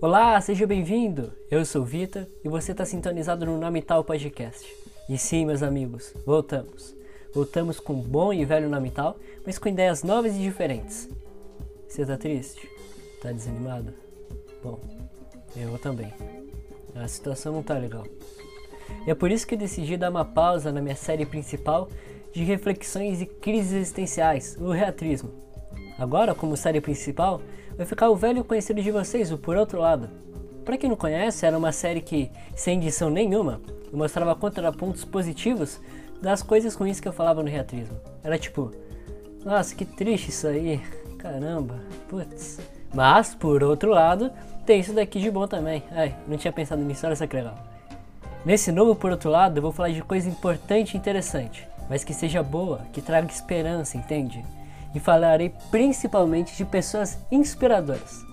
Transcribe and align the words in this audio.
Olá, 0.00 0.38
seja 0.40 0.66
bem-vindo! 0.66 1.32
Eu 1.50 1.64
sou 1.64 1.82
o 1.82 1.84
Vitor 1.84 2.26
e 2.44 2.48
você 2.48 2.72
está 2.72 2.84
sintonizado 2.84 3.46
no 3.46 3.56
Nome 3.58 3.80
Tal 3.80 4.04
Podcast. 4.04 4.66
E 5.08 5.16
sim, 5.16 5.46
meus 5.46 5.62
amigos, 5.62 6.12
voltamos. 6.26 6.94
Voltamos 7.32 7.80
com 7.80 7.94
bom 7.94 8.32
e 8.32 8.44
velho 8.44 8.68
Nome 8.68 8.90
Tal, 8.90 9.16
mas 9.46 9.58
com 9.58 9.68
ideias 9.68 10.02
novas 10.02 10.34
e 10.34 10.38
diferentes. 10.38 11.08
Você 11.88 12.04
tá 12.04 12.18
triste? 12.18 12.68
Tá 13.22 13.32
desanimado? 13.32 13.94
Bom, 14.62 14.80
eu 15.56 15.78
também. 15.78 16.12
A 16.94 17.08
situação 17.08 17.52
não 17.52 17.62
tá 17.62 17.78
legal. 17.78 18.04
E 19.06 19.10
é 19.10 19.14
por 19.14 19.30
isso 19.30 19.46
que 19.46 19.56
decidi 19.56 19.96
dar 19.96 20.10
uma 20.10 20.24
pausa 20.24 20.70
na 20.70 20.82
minha 20.82 20.96
série 20.96 21.24
principal 21.24 21.88
de 22.32 22.42
reflexões 22.42 23.22
e 23.22 23.26
crises 23.26 23.72
existenciais, 23.72 24.56
o 24.60 24.70
reatrismo. 24.70 25.30
Agora, 25.98 26.34
como 26.34 26.56
série 26.56 26.80
principal, 26.80 27.40
vai 27.76 27.86
ficar 27.86 28.08
o 28.10 28.16
velho 28.16 28.44
conhecido 28.44 28.82
de 28.82 28.90
vocês, 28.90 29.30
o 29.30 29.38
Por 29.38 29.56
Outro 29.56 29.80
Lado. 29.80 30.08
Para 30.64 30.78
quem 30.78 30.88
não 30.88 30.96
conhece, 30.96 31.44
era 31.44 31.58
uma 31.58 31.72
série 31.72 32.00
que, 32.00 32.30
sem 32.54 32.78
edição 32.78 33.10
nenhuma, 33.10 33.60
mostrava 33.92 34.34
contrapontos 34.34 35.04
positivos 35.04 35.80
das 36.22 36.42
coisas 36.42 36.74
ruins 36.74 37.00
que 37.00 37.08
eu 37.08 37.12
falava 37.12 37.42
no 37.42 37.50
reatrismo. 37.50 37.96
Era 38.22 38.38
tipo, 38.38 38.72
nossa, 39.44 39.74
que 39.74 39.84
triste 39.84 40.30
isso 40.30 40.46
aí, 40.46 40.80
caramba, 41.18 41.80
putz. 42.08 42.60
Mas, 42.94 43.34
por 43.34 43.62
outro 43.62 43.90
lado, 43.90 44.30
tem 44.64 44.80
isso 44.80 44.94
daqui 44.94 45.20
de 45.20 45.30
bom 45.30 45.46
também. 45.46 45.82
Ai, 45.90 46.14
não 46.26 46.38
tinha 46.38 46.52
pensado 46.52 46.82
nisso, 46.82 47.06
olha 47.06 47.14
que 47.14 47.36
legal. 47.36 47.58
Nesse 48.44 48.70
novo 48.70 48.94
Por 48.94 49.10
Outro 49.10 49.30
Lado, 49.30 49.58
eu 49.58 49.62
vou 49.62 49.72
falar 49.72 49.88
de 49.88 50.02
coisa 50.02 50.28
importante 50.28 50.94
e 50.94 50.96
interessante, 50.98 51.66
mas 51.88 52.04
que 52.04 52.12
seja 52.12 52.42
boa, 52.42 52.82
que 52.92 53.00
traga 53.00 53.26
esperança, 53.26 53.96
entende? 53.96 54.44
E 54.94 55.00
falarei 55.00 55.52
principalmente 55.70 56.56
de 56.56 56.64
pessoas 56.64 57.18
inspiradoras. 57.30 58.24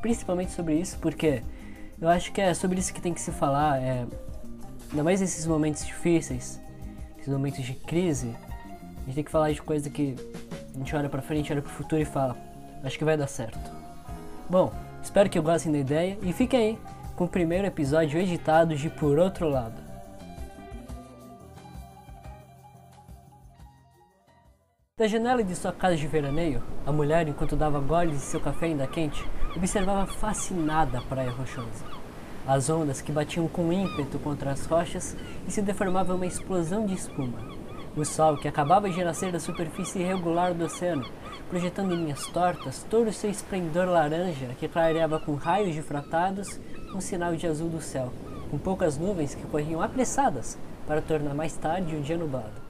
Principalmente 0.00 0.52
sobre 0.52 0.74
isso, 0.74 0.98
porque 0.98 1.42
eu 2.00 2.08
acho 2.08 2.32
que 2.32 2.40
é 2.40 2.54
sobre 2.54 2.78
isso 2.78 2.94
que 2.94 3.00
tem 3.00 3.12
que 3.12 3.20
se 3.20 3.32
falar, 3.32 3.82
é, 3.82 4.06
ainda 4.90 5.04
mais 5.04 5.20
nesses 5.20 5.44
momentos 5.44 5.84
difíceis, 5.84 6.60
nesses 7.16 7.32
momentos 7.32 7.62
de 7.62 7.74
crise, 7.74 8.34
a 8.96 9.04
gente 9.06 9.14
tem 9.16 9.24
que 9.24 9.30
falar 9.30 9.52
de 9.52 9.60
coisa 9.60 9.90
que 9.90 10.14
a 10.74 10.78
gente 10.78 10.94
olha 10.94 11.08
pra 11.08 11.20
frente, 11.20 11.52
olha 11.52 11.60
pro 11.60 11.70
futuro 11.70 12.00
e 12.00 12.04
fala, 12.04 12.36
acho 12.84 12.96
que 12.96 13.04
vai 13.04 13.16
dar 13.16 13.26
certo. 13.26 13.70
Bom, 14.48 14.72
espero 15.02 15.28
que 15.28 15.38
gostem 15.40 15.72
da 15.72 15.78
ideia 15.78 16.18
e 16.22 16.32
fiquem 16.32 16.60
aí 16.60 16.78
com 17.16 17.24
o 17.24 17.28
primeiro 17.28 17.66
episódio 17.66 18.20
editado 18.20 18.76
de 18.76 18.88
Por 18.88 19.18
Outro 19.18 19.48
Lado. 19.48 19.87
Da 24.98 25.06
janela 25.06 25.44
de 25.44 25.54
sua 25.54 25.70
casa 25.70 25.94
de 25.94 26.08
veraneio, 26.08 26.60
a 26.84 26.90
mulher, 26.90 27.28
enquanto 27.28 27.54
dava 27.54 27.78
goles 27.78 28.16
de 28.16 28.24
seu 28.24 28.40
café 28.40 28.66
ainda 28.66 28.84
quente, 28.84 29.24
observava 29.54 30.04
fascinada 30.06 30.98
a 30.98 31.02
praia 31.02 31.30
rochosa. 31.30 31.84
As 32.44 32.68
ondas 32.68 33.00
que 33.00 33.12
batiam 33.12 33.46
com 33.46 33.72
ímpeto 33.72 34.18
contra 34.18 34.50
as 34.50 34.66
rochas 34.66 35.16
e 35.46 35.52
se 35.52 35.62
deformavam 35.62 36.16
uma 36.16 36.26
explosão 36.26 36.84
de 36.84 36.94
espuma. 36.94 37.38
O 37.96 38.04
sol, 38.04 38.38
que 38.38 38.48
acabava 38.48 38.90
de 38.90 39.04
nascer 39.04 39.30
da 39.30 39.38
superfície 39.38 40.00
irregular 40.00 40.52
do 40.52 40.64
oceano, 40.64 41.08
projetando 41.48 41.94
em 41.94 41.98
linhas 41.98 42.26
tortas 42.26 42.84
todo 42.90 43.06
o 43.06 43.12
seu 43.12 43.30
esplendor 43.30 43.86
laranja 43.86 44.48
que 44.58 44.66
clareava 44.66 45.20
com 45.20 45.36
raios 45.36 45.76
difratados 45.76 46.58
um 46.92 47.00
sinal 47.00 47.36
de 47.36 47.46
azul 47.46 47.68
do 47.68 47.80
céu, 47.80 48.12
com 48.50 48.58
poucas 48.58 48.98
nuvens 48.98 49.32
que 49.32 49.46
corriam 49.46 49.80
apressadas 49.80 50.58
para 50.88 51.00
tornar 51.00 51.34
mais 51.34 51.56
tarde 51.56 51.94
o 51.94 52.00
dia 52.00 52.18
nublado. 52.18 52.67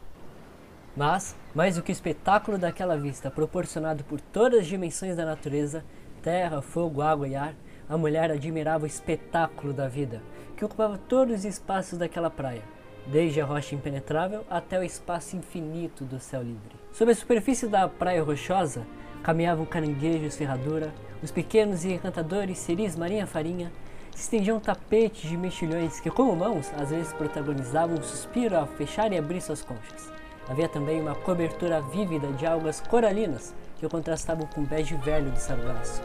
Mas, 0.99 1.37
mais 1.55 1.77
do 1.77 1.83
que 1.85 1.93
o 1.93 1.95
espetáculo 1.95 2.59
daquela 2.59 2.97
vista 2.97 3.31
proporcionado 3.31 4.03
por 4.03 4.21
todas 4.21 4.63
as 4.63 4.67
dimensões 4.67 5.15
da 5.15 5.25
natureza, 5.25 5.85
terra, 6.21 6.61
fogo, 6.61 7.01
água 7.01 7.29
e 7.29 7.37
ar, 7.37 7.55
a 7.89 7.97
mulher 7.97 8.33
admirava 8.33 8.83
o 8.83 8.87
espetáculo 8.89 9.73
da 9.73 9.87
vida, 9.87 10.21
que 10.57 10.65
ocupava 10.65 10.99
todos 10.99 11.39
os 11.39 11.45
espaços 11.45 12.01
daquela 12.01 12.29
praia, 12.29 12.65
desde 13.07 13.41
a 13.41 13.45
rocha 13.45 13.77
impenetrável 13.77 14.45
até 14.51 14.77
o 14.77 14.83
espaço 14.83 15.37
infinito 15.37 16.05
do 16.05 16.19
céu 16.19 16.43
livre. 16.43 16.75
Sob 16.93 17.13
a 17.13 17.15
superfície 17.15 17.69
da 17.69 17.87
praia 17.87 18.21
rochosa, 18.21 18.85
caminhavam 19.23 19.65
caranguejos 19.65 20.35
ferradura, 20.35 20.93
os 21.23 21.31
pequenos 21.31 21.85
e 21.85 21.93
encantadores 21.93 22.59
ciris 22.59 22.97
marinha 22.97 23.25
farinha, 23.25 23.71
se 24.17 24.23
estendiam 24.23 24.59
tapetes 24.59 25.31
de 25.31 25.37
mexilhões 25.37 26.01
que, 26.01 26.11
como 26.11 26.35
mãos, 26.35 26.73
às 26.77 26.91
vezes 26.91 27.13
protagonizavam 27.13 27.99
um 27.99 28.03
suspiro 28.03 28.57
ao 28.57 28.67
fechar 28.67 29.13
e 29.13 29.17
abrir 29.17 29.41
suas 29.41 29.63
conchas. 29.63 30.18
Havia 30.49 30.69
também 30.69 31.01
uma 31.01 31.15
cobertura 31.15 31.81
vívida 31.81 32.29
de 32.29 32.47
algas 32.47 32.81
coralinas 32.81 33.55
que 33.79 33.89
contrastavam 33.89 34.47
com 34.47 34.63
o 34.63 34.67
bege 34.67 34.95
velho 34.97 35.31
do 35.31 35.39
sargaço. 35.39 36.03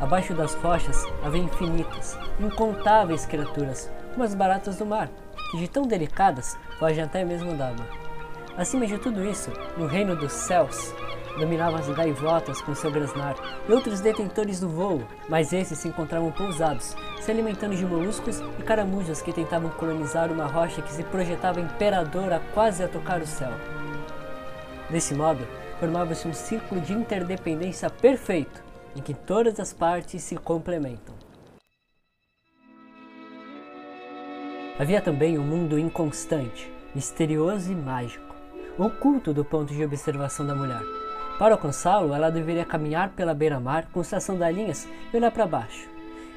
Abaixo 0.00 0.34
das 0.34 0.54
rochas 0.54 1.06
havia 1.22 1.42
infinitas, 1.42 2.18
incontáveis 2.40 3.24
criaturas, 3.24 3.90
como 4.12 4.24
as 4.24 4.34
baratas 4.34 4.76
do 4.76 4.84
mar, 4.84 5.08
que 5.50 5.58
de 5.58 5.68
tão 5.68 5.86
delicadas 5.86 6.58
fogem 6.78 7.04
até 7.04 7.24
mesmo 7.24 7.54
d'água. 7.54 7.86
Acima 8.56 8.86
de 8.86 8.98
tudo 8.98 9.24
isso, 9.24 9.50
no 9.76 9.86
reino 9.86 10.16
dos 10.16 10.32
céus, 10.32 10.92
dominavam 11.38 11.78
as 11.78 11.88
gaivotas 11.88 12.60
com 12.60 12.74
seu 12.74 12.90
grasnar 12.90 13.34
e 13.68 13.72
outros 13.72 14.00
detentores 14.00 14.60
do 14.60 14.68
voo, 14.68 15.02
mas 15.28 15.52
esses 15.52 15.78
se 15.78 15.88
encontravam 15.88 16.30
pousados, 16.30 16.96
se 17.20 17.30
alimentando 17.30 17.74
de 17.74 17.84
moluscos 17.84 18.40
e 18.58 18.62
caramujos 18.62 19.22
que 19.22 19.32
tentavam 19.32 19.70
colonizar 19.70 20.30
uma 20.30 20.46
rocha 20.46 20.82
que 20.82 20.92
se 20.92 21.02
projetava 21.04 21.60
imperadora 21.60 22.42
quase 22.54 22.82
a 22.82 22.88
tocar 22.88 23.20
o 23.20 23.26
céu. 23.26 23.52
Desse 24.90 25.14
modo, 25.14 25.46
formava-se 25.80 26.28
um 26.28 26.34
círculo 26.34 26.80
de 26.80 26.92
interdependência 26.92 27.88
perfeito, 27.88 28.62
em 28.94 29.00
que 29.00 29.14
todas 29.14 29.58
as 29.58 29.72
partes 29.72 30.22
se 30.22 30.36
complementam. 30.36 31.14
Havia 34.78 35.00
também 35.00 35.38
um 35.38 35.42
mundo 35.42 35.78
inconstante, 35.78 36.72
misterioso 36.94 37.70
e 37.70 37.74
mágico, 37.74 38.34
oculto 38.78 39.32
do 39.32 39.44
ponto 39.44 39.72
de 39.72 39.84
observação 39.84 40.46
da 40.46 40.54
mulher. 40.54 41.01
Para 41.42 41.54
alcançá-lo, 41.54 42.14
ela 42.14 42.30
deveria 42.30 42.64
caminhar 42.64 43.08
pela 43.16 43.34
beira-mar 43.34 43.88
com 43.92 44.04
suas 44.04 44.22
sandalinhas 44.22 44.88
e 45.12 45.16
olhar 45.16 45.32
para 45.32 45.44
baixo. 45.44 45.88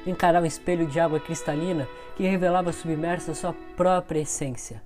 Encarar 0.04 0.42
um 0.42 0.46
espelho 0.46 0.84
de 0.84 0.98
água 0.98 1.20
cristalina 1.20 1.86
que 2.16 2.24
revelava 2.24 2.72
submersa 2.72 3.32
sua 3.32 3.54
própria 3.76 4.18
essência. 4.18 4.82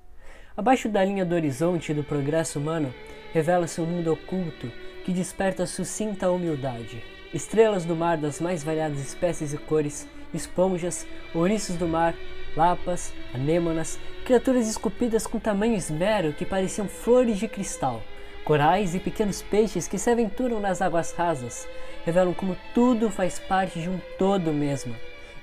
Abaixo 0.54 0.90
da 0.90 1.02
linha 1.02 1.24
do 1.24 1.34
horizonte 1.34 1.94
do 1.94 2.04
progresso 2.04 2.58
humano, 2.58 2.92
revela-se 3.32 3.80
um 3.80 3.86
mundo 3.86 4.12
oculto 4.12 4.70
que 5.06 5.12
desperta 5.14 5.64
sucinta 5.64 6.30
humildade. 6.30 7.02
Estrelas 7.32 7.86
do 7.86 7.96
mar 7.96 8.18
das 8.18 8.42
mais 8.42 8.62
variadas 8.62 8.98
espécies 8.98 9.54
e 9.54 9.56
cores, 9.56 10.06
esponjas, 10.34 11.06
ouriços 11.34 11.76
do 11.76 11.88
mar, 11.88 12.14
lapas, 12.54 13.10
anêmonas, 13.32 13.98
criaturas 14.26 14.68
esculpidas 14.68 15.26
com 15.26 15.38
tamanho 15.38 15.76
esmero 15.76 16.34
que 16.34 16.44
pareciam 16.44 16.86
flores 16.86 17.38
de 17.38 17.48
cristal, 17.48 18.02
corais 18.44 18.94
e 18.94 18.98
pequenos 18.98 19.42
peixes 19.42 19.86
que 19.86 19.98
se 19.98 20.10
aventuram 20.10 20.60
nas 20.60 20.82
águas 20.82 21.12
rasas, 21.12 21.68
revelam 22.04 22.32
como 22.34 22.56
tudo 22.74 23.10
faz 23.10 23.38
parte 23.38 23.80
de 23.80 23.88
um 23.88 24.00
todo 24.18 24.52
mesmo, 24.52 24.94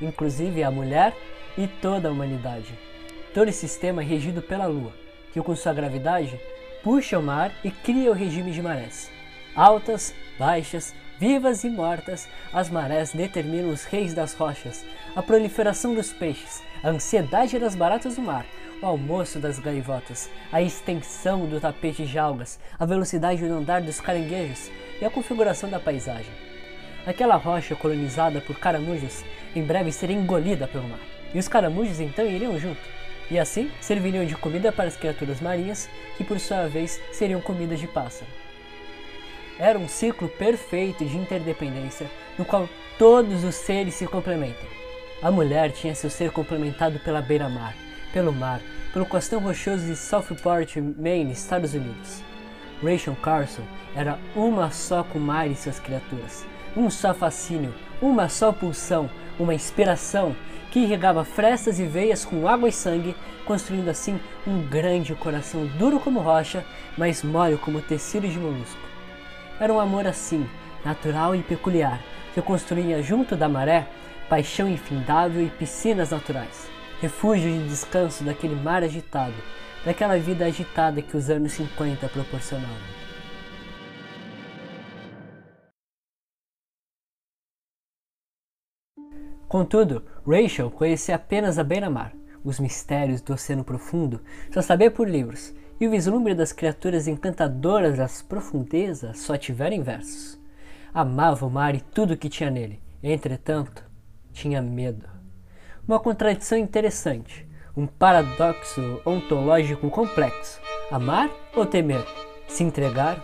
inclusive 0.01 0.63
a 0.63 0.71
mulher 0.71 1.15
e 1.57 1.67
toda 1.67 2.07
a 2.07 2.11
humanidade. 2.11 2.73
Todo 3.33 3.49
esse 3.49 3.59
sistema 3.59 4.01
é 4.01 4.05
regido 4.05 4.41
pela 4.41 4.65
Lua, 4.65 4.93
que 5.31 5.41
com 5.41 5.55
sua 5.55 5.73
gravidade 5.73 6.39
puxa 6.83 7.19
o 7.19 7.23
mar 7.23 7.51
e 7.63 7.71
cria 7.71 8.09
o 8.09 8.13
regime 8.13 8.51
de 8.51 8.61
marés. 8.61 9.11
Altas, 9.55 10.13
baixas, 10.37 10.93
vivas 11.19 11.63
e 11.63 11.69
mortas, 11.69 12.27
as 12.53 12.69
marés 12.69 13.11
determinam 13.11 13.69
os 13.69 13.83
reis 13.83 14.13
das 14.13 14.33
rochas, 14.33 14.85
a 15.15 15.21
proliferação 15.21 15.93
dos 15.93 16.13
peixes, 16.13 16.63
a 16.83 16.89
ansiedade 16.89 17.57
das 17.57 17.75
baratas 17.75 18.15
do 18.15 18.21
mar, 18.21 18.45
o 18.81 18.85
almoço 18.85 19.39
das 19.39 19.59
gaivotas, 19.59 20.29
a 20.51 20.61
extensão 20.61 21.45
do 21.45 21.59
tapete 21.59 22.05
de 22.05 22.19
algas, 22.19 22.59
a 22.77 22.85
velocidade 22.85 23.45
do 23.45 23.53
andar 23.53 23.81
dos 23.81 23.99
caranguejos 23.99 24.71
e 25.01 25.05
a 25.05 25.09
configuração 25.09 25.69
da 25.69 25.79
paisagem. 25.79 26.31
Aquela 27.05 27.35
rocha 27.35 27.75
colonizada 27.75 28.41
por 28.41 28.59
caramujos 28.59 29.23
em 29.56 29.63
breve 29.63 29.91
seria 29.91 30.15
engolida 30.15 30.68
pelo 30.68 30.88
mar, 30.88 31.00
e 31.33 31.39
os 31.39 31.47
caramujos 31.47 32.00
então 32.00 32.25
iriam 32.25 32.59
junto, 32.59 32.81
e 33.31 33.39
assim 33.39 33.71
serviriam 33.81 34.25
de 34.25 34.35
comida 34.35 34.71
para 34.71 34.85
as 34.85 34.97
criaturas 34.97 35.41
marinhas, 35.41 35.89
que 36.18 36.24
por 36.24 36.39
sua 36.39 36.68
vez 36.68 37.01
seriam 37.12 37.41
comidas 37.41 37.79
de 37.79 37.88
pássaro. 37.88 38.29
Era 39.59 39.79
um 39.79 39.88
ciclo 39.88 40.29
perfeito 40.29 41.03
de 41.03 41.18
interdependência, 41.18 42.07
no 42.38 42.45
qual 42.45 42.69
todos 43.00 43.44
os 43.44 43.56
seres 43.56 43.95
se 43.95 44.06
complementam. 44.06 44.68
A 45.21 45.31
mulher 45.31 45.71
tinha 45.71 45.95
seu 45.95 46.12
ser 46.12 46.31
complementado 46.31 47.00
pela 47.00 47.21
beira-mar, 47.21 47.75
pelo 48.17 48.33
mar, 48.33 48.59
pelo 48.91 49.05
costão 49.05 49.39
rochoso 49.39 49.85
de 49.85 49.95
Southport, 49.95 50.75
Maine, 50.97 51.33
Estados 51.33 51.75
Unidos. 51.75 52.23
Rachel 52.81 53.15
Carson 53.21 53.61
era 53.95 54.17
uma 54.35 54.71
só 54.71 55.03
com 55.03 55.19
o 55.19 55.21
mar 55.21 55.47
e 55.47 55.55
suas 55.55 55.79
criaturas, 55.79 56.43
um 56.75 56.89
só 56.89 57.13
fascínio, 57.13 57.71
uma 58.01 58.27
só 58.27 58.51
pulsão, 58.51 59.07
uma 59.37 59.53
inspiração 59.53 60.35
que 60.71 60.79
irrigava 60.79 61.23
frestas 61.23 61.79
e 61.79 61.85
veias 61.85 62.25
com 62.25 62.47
água 62.47 62.67
e 62.67 62.71
sangue, 62.71 63.15
construindo 63.45 63.87
assim 63.87 64.19
um 64.47 64.63
grande 64.63 65.13
coração 65.13 65.67
duro 65.77 65.99
como 65.99 66.19
rocha, 66.19 66.65
mas 66.97 67.21
mole 67.21 67.55
como 67.55 67.83
tecido 67.83 68.27
de 68.27 68.39
molusco. 68.39 68.81
Era 69.59 69.71
um 69.71 69.79
amor 69.79 70.07
assim, 70.07 70.49
natural 70.83 71.35
e 71.35 71.43
peculiar, 71.43 72.01
que 72.33 72.41
construía 72.41 72.99
junto 73.03 73.35
da 73.35 73.47
maré 73.47 73.87
paixão 74.27 74.67
infindável 74.67 75.45
e 75.45 75.51
piscinas 75.51 76.09
naturais, 76.09 76.67
refúgio 76.99 77.51
de 77.51 77.67
descanso 77.69 78.23
daquele 78.23 78.55
mar 78.55 78.83
agitado, 78.83 79.35
daquela 79.85 80.17
vida 80.17 80.45
agitada 80.45 81.01
que 81.01 81.15
os 81.15 81.29
anos 81.29 81.53
50 81.53 82.09
proporcionavam. 82.09 82.97
Contudo, 89.47 90.03
Rachel 90.27 90.69
conhecia 90.71 91.15
apenas 91.15 91.57
a 91.57 91.63
beira-mar, 91.63 92.13
os 92.44 92.59
mistérios 92.59 93.21
do 93.21 93.33
oceano 93.33 93.63
profundo, 93.63 94.21
só 94.51 94.61
sabia 94.61 94.91
por 94.91 95.07
livros, 95.07 95.53
e 95.79 95.88
o 95.88 95.91
vislumbre 95.91 96.33
das 96.33 96.51
criaturas 96.51 97.07
encantadoras 97.07 97.97
das 97.97 98.21
profundezas 98.21 99.19
só 99.19 99.38
tiveram 99.38 99.83
versos. 99.83 100.38
Amava 100.93 101.45
o 101.45 101.50
mar 101.50 101.75
e 101.75 101.79
tudo 101.79 102.17
que 102.17 102.27
tinha 102.27 102.50
nele, 102.50 102.81
entretanto, 103.01 103.83
tinha 104.33 104.61
medo. 104.61 105.16
Uma 105.88 106.01
contradição 106.01 106.57
interessante, 106.57 107.48
um 107.74 107.88
paradoxo 107.88 109.00
ontológico 109.06 109.89
complexo. 109.89 110.60
Amar 110.92 111.30
ou 111.56 111.66
temer? 111.66 112.06
Se 112.45 112.62
entregar? 112.62 113.24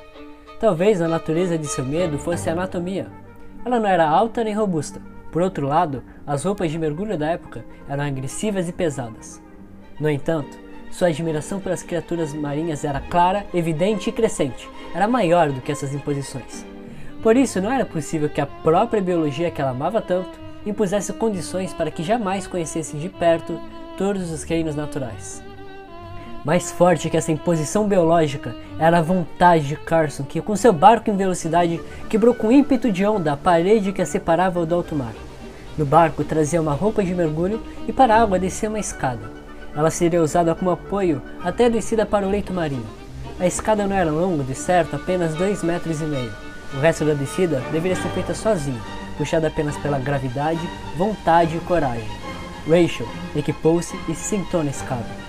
Talvez 0.62 1.02
a 1.02 1.10
natureza 1.10 1.58
de 1.58 1.68
seu 1.68 1.84
medo 1.84 2.18
fosse 2.18 2.50
a 2.50 2.54
anatomia. 2.54 3.08
Ela 3.66 3.82
não 3.82 3.90
era 3.90 4.08
alta 4.08 4.46
nem 4.46 4.54
robusta, 4.54 5.02
por 5.30 5.42
outro 5.42 5.68
lado, 5.68 6.06
as 6.26 6.46
roupas 6.46 6.72
de 6.72 6.80
mergulho 6.80 7.18
da 7.18 7.32
época 7.32 7.66
eram 7.90 8.06
agressivas 8.06 8.70
e 8.70 8.72
pesadas. 8.72 9.44
No 10.00 10.10
entanto, 10.10 10.58
sua 10.90 11.10
admiração 11.10 11.60
pelas 11.60 11.84
criaturas 11.84 12.34
marinhas 12.34 12.86
era 12.86 13.02
clara, 13.02 13.46
evidente 13.54 14.10
e 14.10 14.14
crescente. 14.14 14.70
Era 14.96 15.06
maior 15.06 15.52
do 15.52 15.60
que 15.60 15.74
essas 15.74 15.94
imposições. 15.94 16.66
Por 17.22 17.36
isso, 17.36 17.60
não 17.60 17.70
era 17.70 17.86
possível 17.86 18.30
que 18.30 18.40
a 18.40 18.48
própria 18.48 19.02
biologia 19.02 19.52
que 19.52 19.60
ela 19.60 19.72
amava 19.72 20.02
tanto 20.02 20.43
impusesse 20.66 21.14
condições 21.14 21.74
para 21.74 21.92
que 21.92 22.04
jamais 22.04 22.48
conhecesse 22.48 22.98
de 22.98 23.10
perto 23.10 23.60
todos 23.98 24.32
os 24.32 24.44
reinos 24.44 24.76
naturais. 24.76 25.44
Mais 26.44 26.72
forte 26.72 27.10
que 27.10 27.16
essa 27.16 27.32
imposição 27.32 27.88
biológica 27.88 28.54
era 28.78 28.98
a 28.98 29.02
vontade 29.02 29.66
de 29.66 29.78
Carson, 29.78 30.24
que 30.24 30.42
com 30.42 30.56
seu 30.56 30.74
barco 30.74 31.10
em 31.10 31.16
velocidade 31.16 31.80
quebrou 32.10 32.34
com 32.34 32.52
ímpeto 32.52 32.92
de 32.92 33.06
onda 33.06 33.32
a 33.32 33.38
parede 33.38 33.94
que 33.94 34.02
a 34.02 34.06
separava 34.06 34.66
do 34.66 34.76
alto 34.76 34.94
mar. 34.94 35.14
No 35.78 35.86
barco 35.86 36.24
trazia 36.24 36.62
uma 36.62 36.74
roupa 36.74 37.04
de 37.04 37.16
mergulho 37.16 37.62
e 37.88 37.94
para 37.94 38.16
a 38.16 38.22
água 38.22 38.38
descia 38.38 38.68
uma 38.68 38.80
escada. 38.80 39.32
Ela 39.76 39.90
seria 39.90 40.22
usada 40.22 40.54
como 40.54 40.70
apoio 40.70 41.22
até 41.44 41.66
a 41.66 41.70
descida 41.70 42.06
para 42.06 42.28
o 42.28 42.30
leito 42.30 42.54
marinho. 42.54 42.86
A 43.40 43.48
escada 43.48 43.88
não 43.88 43.96
era 43.96 44.12
longa, 44.12 44.44
de 44.44 44.54
certo, 44.54 44.96
apenas 44.96 45.34
dois 45.36 45.64
metros 45.64 46.02
e 46.02 46.06
meio. 46.06 46.32
O 46.74 46.80
resto 46.80 47.06
da 47.06 47.14
descida 47.14 47.62
deveria 47.72 47.96
ser 47.96 48.10
feita 48.10 48.34
sozinho, 48.34 48.82
puxada 49.14 49.48
apenas 49.48 49.78
pela 49.78 50.00
gravidade, 50.00 50.62
vontade 50.98 51.58
e 51.58 51.60
coragem. 51.62 52.10
Rachel 52.68 53.08
equipou-se 53.36 53.96
e 54.08 54.16
se 54.16 54.24
sentou 54.24 54.64
na 54.64 54.72
escada 54.72 55.24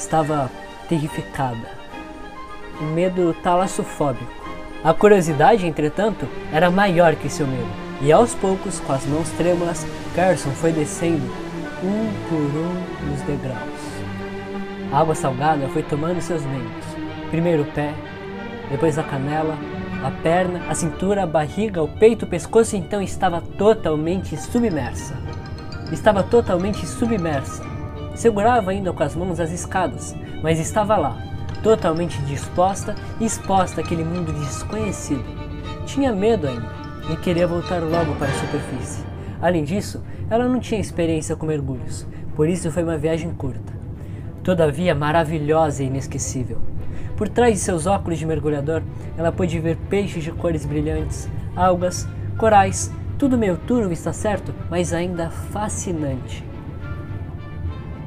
estava 0.00 0.50
terrificada. 0.88 1.78
O 2.80 2.84
medo 2.84 3.34
talassofóbico. 3.42 4.40
A 4.82 4.94
curiosidade, 4.94 5.66
entretanto, 5.66 6.26
era 6.52 6.70
maior 6.70 7.14
que 7.14 7.28
seu 7.28 7.46
medo, 7.46 7.68
e 8.00 8.10
aos 8.10 8.34
poucos, 8.34 8.80
com 8.80 8.92
as 8.92 9.04
mãos 9.04 9.28
trêmulas, 9.30 9.86
Carson 10.14 10.50
foi 10.52 10.72
descendo 10.72 11.30
um 11.84 12.10
por 12.28 12.38
um 12.38 13.14
os 13.14 13.20
degraus. 13.22 13.60
A 14.90 15.00
água 15.00 15.14
salgada 15.14 15.68
foi 15.68 15.82
tomando 15.82 16.20
seus 16.22 16.42
membros. 16.42 16.86
Primeiro 17.30 17.62
o 17.62 17.66
pé, 17.66 17.92
depois 18.70 18.98
a 18.98 19.02
canela, 19.02 19.56
a 20.02 20.10
perna, 20.10 20.62
a 20.68 20.74
cintura, 20.74 21.22
a 21.22 21.26
barriga, 21.26 21.82
o 21.82 21.88
peito, 21.88 22.24
o 22.24 22.28
pescoço, 22.28 22.76
então 22.76 23.02
estava 23.02 23.40
totalmente 23.40 24.36
submersa. 24.36 25.14
Estava 25.92 26.22
totalmente 26.22 26.86
submersa. 26.86 27.62
Segurava 28.14 28.70
ainda 28.70 28.92
com 28.92 29.02
as 29.02 29.14
mãos 29.14 29.40
as 29.40 29.50
escadas, 29.50 30.16
mas 30.42 30.58
estava 30.58 30.96
lá, 30.96 31.16
totalmente 31.62 32.20
disposta 32.22 32.94
e 33.20 33.26
exposta 33.26 33.80
àquele 33.80 34.04
mundo 34.04 34.32
desconhecido. 34.32 35.24
Tinha 35.84 36.12
medo 36.12 36.48
ainda 36.48 36.68
e 37.10 37.16
queria 37.16 37.46
voltar 37.46 37.82
logo 37.82 38.14
para 38.14 38.28
a 38.28 38.34
superfície. 38.34 39.04
Além 39.40 39.64
disso, 39.64 40.02
ela 40.30 40.48
não 40.48 40.60
tinha 40.60 40.80
experiência 40.80 41.36
com 41.36 41.46
mergulhos, 41.46 42.06
por 42.36 42.48
isso 42.48 42.70
foi 42.70 42.82
uma 42.82 42.96
viagem 42.96 43.32
curta. 43.34 43.72
Todavia 44.42 44.94
maravilhosa 44.94 45.82
e 45.82 45.86
inesquecível. 45.86 46.69
Por 47.20 47.28
trás 47.28 47.52
de 47.52 47.60
seus 47.60 47.84
óculos 47.84 48.18
de 48.18 48.24
mergulhador, 48.24 48.82
ela 49.14 49.30
pôde 49.30 49.60
ver 49.60 49.76
peixes 49.90 50.24
de 50.24 50.32
cores 50.32 50.64
brilhantes, 50.64 51.28
algas, 51.54 52.08
corais, 52.38 52.90
tudo 53.18 53.36
meio 53.36 53.58
turvo, 53.58 53.92
está 53.92 54.10
certo, 54.10 54.54
mas 54.70 54.94
ainda 54.94 55.28
fascinante 55.28 56.42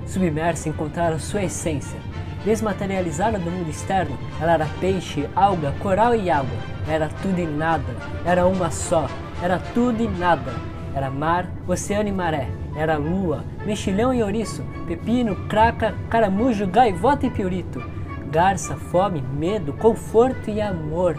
submersa 0.08 0.68
encontraram 0.68 1.20
sua 1.20 1.44
essência. 1.44 2.00
Desmaterializada 2.44 3.38
do 3.38 3.52
mundo 3.52 3.70
externo, 3.70 4.18
ela 4.42 4.54
era 4.54 4.68
peixe, 4.80 5.30
alga, 5.36 5.74
coral 5.80 6.16
e 6.16 6.32
água. 6.32 6.58
Era 6.88 7.08
tudo 7.22 7.40
e 7.40 7.46
nada. 7.46 7.96
Era 8.26 8.48
uma 8.48 8.72
só. 8.72 9.08
Era 9.44 9.60
tudo 9.76 10.02
e 10.02 10.08
nada. 10.08 10.54
Era 10.96 11.12
mar, 11.12 11.48
oceano 11.68 12.10
e 12.10 12.12
maré. 12.12 12.50
Era 12.76 12.98
lua, 12.98 13.44
mexilhão 13.64 14.12
e 14.12 14.24
ouriço, 14.24 14.64
pepino, 14.88 15.36
craca, 15.48 15.94
caramujo, 16.10 16.66
gaivota 16.66 17.28
e 17.28 17.30
piorito. 17.30 18.03
Garça, 18.34 18.76
fome, 18.76 19.22
medo, 19.22 19.74
conforto 19.74 20.50
e 20.50 20.60
amor. 20.60 21.16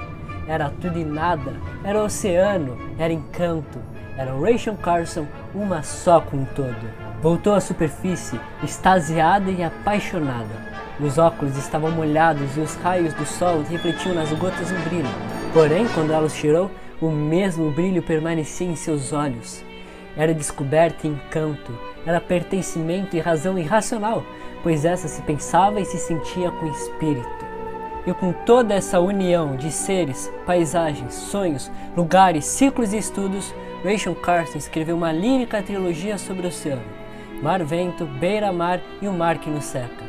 Era 0.48 0.68
tudo 0.68 0.98
e 0.98 1.04
nada. 1.04 1.52
Era 1.84 2.02
oceano, 2.02 2.76
era 2.98 3.12
encanto. 3.12 3.78
Era 4.18 4.34
Rachel 4.34 4.74
Carson, 4.74 5.24
uma 5.54 5.84
só 5.84 6.20
com 6.20 6.44
todo. 6.44 6.90
Voltou 7.22 7.54
à 7.54 7.60
superfície, 7.60 8.40
extasiada 8.64 9.48
e 9.48 9.62
apaixonada. 9.62 10.50
Os 10.98 11.16
óculos 11.16 11.56
estavam 11.56 11.92
molhados 11.92 12.56
e 12.56 12.60
os 12.60 12.74
raios 12.74 13.14
do 13.14 13.24
sol 13.24 13.62
refletiam 13.62 14.12
nas 14.12 14.32
gotas 14.32 14.72
um 14.72 14.80
brilho. 14.80 15.08
Porém, 15.52 15.86
quando 15.94 16.12
ela 16.12 16.26
os 16.26 16.34
tirou, 16.34 16.68
o 17.00 17.12
mesmo 17.12 17.70
brilho 17.70 18.02
permanecia 18.02 18.66
em 18.66 18.74
seus 18.74 19.12
olhos. 19.12 19.64
Era 20.16 20.34
descoberta 20.34 21.06
e 21.06 21.10
encanto, 21.10 21.72
era 22.04 22.20
pertencimento 22.20 23.16
e 23.16 23.20
razão 23.20 23.56
irracional, 23.56 24.24
pois 24.64 24.84
essa 24.84 25.06
se 25.06 25.22
pensava 25.22 25.80
e 25.80 25.84
se 25.84 25.98
sentia 25.98 26.50
com 26.50 26.66
espírito. 26.66 27.44
E 28.04 28.12
com 28.12 28.32
toda 28.32 28.74
essa 28.74 28.98
união 28.98 29.54
de 29.54 29.70
seres, 29.70 30.32
paisagens, 30.44 31.14
sonhos, 31.14 31.70
lugares, 31.96 32.44
ciclos 32.44 32.92
e 32.92 32.98
estudos, 32.98 33.54
Rachel 33.84 34.16
Carson 34.16 34.58
escreveu 34.58 34.96
uma 34.96 35.12
lírica 35.12 35.62
trilogia 35.62 36.18
sobre 36.18 36.46
o 36.46 36.48
oceano 36.48 37.04
mar-vento, 37.42 38.06
beira-mar 38.06 38.80
e 39.02 39.06
o 39.08 39.12
mar 39.12 39.38
que 39.38 39.50
nos 39.50 39.64
cerca, 39.64 40.04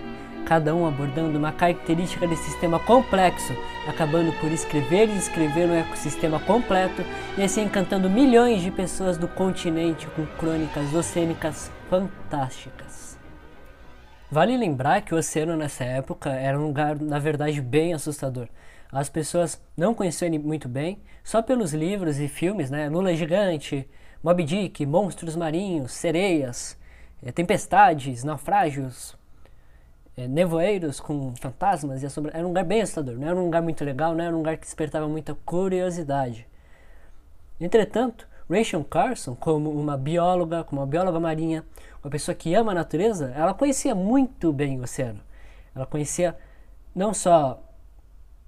cada 0.45 0.73
um 0.73 0.87
abordando 0.87 1.37
uma 1.37 1.51
característica 1.51 2.27
desse 2.27 2.43
sistema 2.43 2.79
complexo, 2.79 3.53
acabando 3.87 4.31
por 4.39 4.51
escrever 4.51 5.09
e 5.09 5.13
descrever 5.13 5.67
um 5.67 5.75
ecossistema 5.75 6.39
completo 6.39 7.03
e 7.37 7.43
assim 7.43 7.63
encantando 7.63 8.09
milhões 8.09 8.61
de 8.61 8.71
pessoas 8.71 9.17
do 9.17 9.27
continente 9.27 10.07
com 10.07 10.25
crônicas 10.25 10.93
oceânicas 10.93 11.71
fantásticas. 11.89 13.14
Vale 14.35 14.57
lembrar 14.57 15.01
que 15.01 15.15
o 15.15 15.17
oceano 15.17 15.55
nessa 15.55 15.85
época 15.85 16.29
era 16.29 16.59
um 16.59 16.67
lugar, 16.67 16.99
na 16.99 17.17
verdade, 17.17 17.61
bem 17.61 17.93
assustador. 17.93 18.49
As 18.91 19.07
pessoas 19.07 19.61
não 19.77 19.93
conheciam 19.93 20.27
ele 20.27 20.39
muito 20.39 20.67
bem, 20.67 20.99
só 21.23 21.41
pelos 21.41 21.73
livros 21.73 22.19
e 22.19 22.27
filmes, 22.27 22.69
né? 22.69 22.89
Lula 22.89 23.15
Gigante, 23.15 23.89
Moby 24.21 24.43
Dick, 24.43 24.85
Monstros 24.85 25.37
Marinhos, 25.37 25.93
Sereias, 25.93 26.77
é, 27.23 27.31
tempestades, 27.31 28.25
naufrágios, 28.25 29.15
é, 30.17 30.27
nevoeiros 30.27 30.99
com 30.99 31.33
fantasmas 31.37 32.03
e. 32.03 32.05
Era 32.33 32.43
um 32.43 32.49
lugar 32.49 32.65
bem 32.65 32.81
assustador, 32.81 33.17
não 33.17 33.29
era 33.29 33.39
um 33.39 33.45
lugar 33.45 33.61
muito 33.61 33.85
legal, 33.85 34.13
não 34.13 34.25
era 34.25 34.35
um 34.35 34.39
lugar 34.39 34.57
que 34.57 34.65
despertava 34.65 35.07
muita 35.07 35.33
curiosidade. 35.45 36.45
Entretanto, 37.57 38.27
Rachel 38.49 38.83
Carson, 38.83 39.35
como 39.35 39.71
uma 39.71 39.97
bióloga, 39.97 40.63
como 40.63 40.81
uma 40.81 40.87
bióloga 40.87 41.19
marinha, 41.19 41.63
uma 42.03 42.09
pessoa 42.09 42.35
que 42.35 42.53
ama 42.53 42.71
a 42.71 42.75
natureza, 42.75 43.33
ela 43.35 43.53
conhecia 43.53 43.95
muito 43.95 44.53
bem 44.53 44.79
o 44.79 44.83
oceano. 44.83 45.19
Ela 45.75 45.85
conhecia 45.85 46.37
não 46.93 47.13
só 47.13 47.61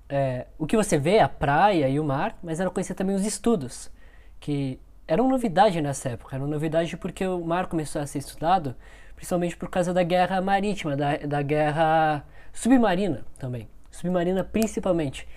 é, 0.07 0.47
o 0.57 0.65
que 0.65 0.77
você 0.77 0.97
vê, 0.97 1.19
a 1.19 1.27
praia 1.27 1.89
e 1.89 1.99
o 1.99 2.03
mar, 2.03 2.37
mas 2.41 2.59
ela 2.59 2.69
conhecia 2.69 2.95
também 2.95 3.15
os 3.15 3.25
estudos 3.25 3.91
que 4.39 4.79
era 5.07 5.21
uma 5.21 5.31
novidade 5.31 5.81
nessa 5.81 6.09
época, 6.09 6.35
era 6.35 6.45
novidade 6.45 6.95
porque 6.97 7.25
o 7.25 7.43
mar 7.43 7.67
começou 7.67 8.01
a 8.01 8.05
ser 8.05 8.19
estudado, 8.19 8.75
principalmente 9.15 9.57
por 9.57 9.69
causa 9.69 9.93
da 9.93 10.03
guerra 10.03 10.41
marítima, 10.41 10.95
da, 10.95 11.17
da 11.17 11.41
guerra 11.41 12.25
submarina 12.53 13.25
também, 13.39 13.67
submarina 13.89 14.43
principalmente. 14.43 15.27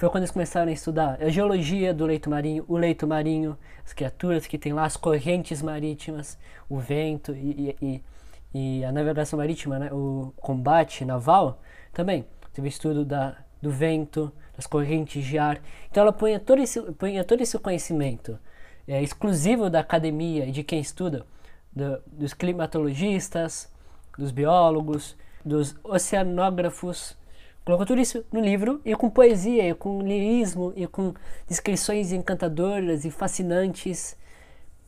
Foi 0.00 0.08
quando 0.08 0.22
eles 0.22 0.30
começaram 0.30 0.70
a 0.70 0.72
estudar 0.72 1.22
a 1.22 1.28
geologia 1.28 1.92
do 1.92 2.06
leito 2.06 2.30
marinho, 2.30 2.64
o 2.66 2.74
leito 2.78 3.06
marinho, 3.06 3.54
as 3.84 3.92
criaturas 3.92 4.46
que 4.46 4.56
tem 4.56 4.72
lá, 4.72 4.86
as 4.86 4.96
correntes 4.96 5.60
marítimas, 5.60 6.38
o 6.70 6.78
vento 6.78 7.32
e, 7.34 7.76
e, 7.82 8.02
e 8.54 8.82
a 8.82 8.90
navegação 8.92 9.38
marítima, 9.38 9.78
né? 9.78 9.92
o 9.92 10.32
combate 10.38 11.04
naval 11.04 11.60
também. 11.92 12.24
Teve 12.54 12.68
estudo 12.68 13.04
da, 13.04 13.36
do 13.60 13.70
vento, 13.70 14.32
das 14.56 14.66
correntes 14.66 15.22
de 15.22 15.36
ar. 15.36 15.60
Então 15.90 16.02
ela 16.02 16.14
punha 16.14 16.40
todo 16.40 16.62
esse, 16.62 16.80
punha 16.92 17.22
todo 17.22 17.42
esse 17.42 17.58
conhecimento 17.58 18.38
é, 18.88 19.02
exclusivo 19.02 19.68
da 19.68 19.80
academia 19.80 20.46
e 20.46 20.50
de 20.50 20.64
quem 20.64 20.80
estuda, 20.80 21.26
do, 21.70 22.02
dos 22.06 22.32
climatologistas, 22.32 23.70
dos 24.16 24.30
biólogos, 24.30 25.14
dos 25.44 25.76
oceanógrafos. 25.84 27.19
Colocou 27.70 27.86
tudo 27.86 28.00
isso 28.00 28.24
no 28.32 28.40
livro 28.40 28.80
e 28.84 28.96
com 28.96 29.08
poesia, 29.08 29.68
e 29.68 29.74
com 29.74 30.02
lirismo, 30.02 30.72
e 30.74 30.88
com 30.88 31.14
descrições 31.46 32.10
encantadoras 32.10 33.04
e 33.04 33.12
fascinantes. 33.12 34.16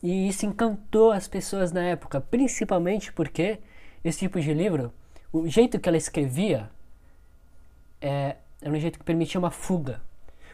E 0.01 0.27
isso 0.27 0.45
encantou 0.45 1.13
as 1.13 1.25
pessoas 1.25 1.71
na 1.71 1.81
época, 1.81 2.19
principalmente 2.19 3.13
porque 3.13 3.59
esse 4.03 4.19
tipo 4.19 4.37
de 4.37 4.53
livro, 4.53 4.91
o 5.31 5.47
jeito 5.47 5.79
que 5.79 5.87
ela 5.87 5.95
escrevia, 5.95 6.69
é, 8.01 8.35
era 8.61 8.75
um 8.75 8.77
jeito 8.77 8.99
que 8.99 9.05
permitia 9.05 9.39
uma 9.39 9.49
fuga. 9.49 10.01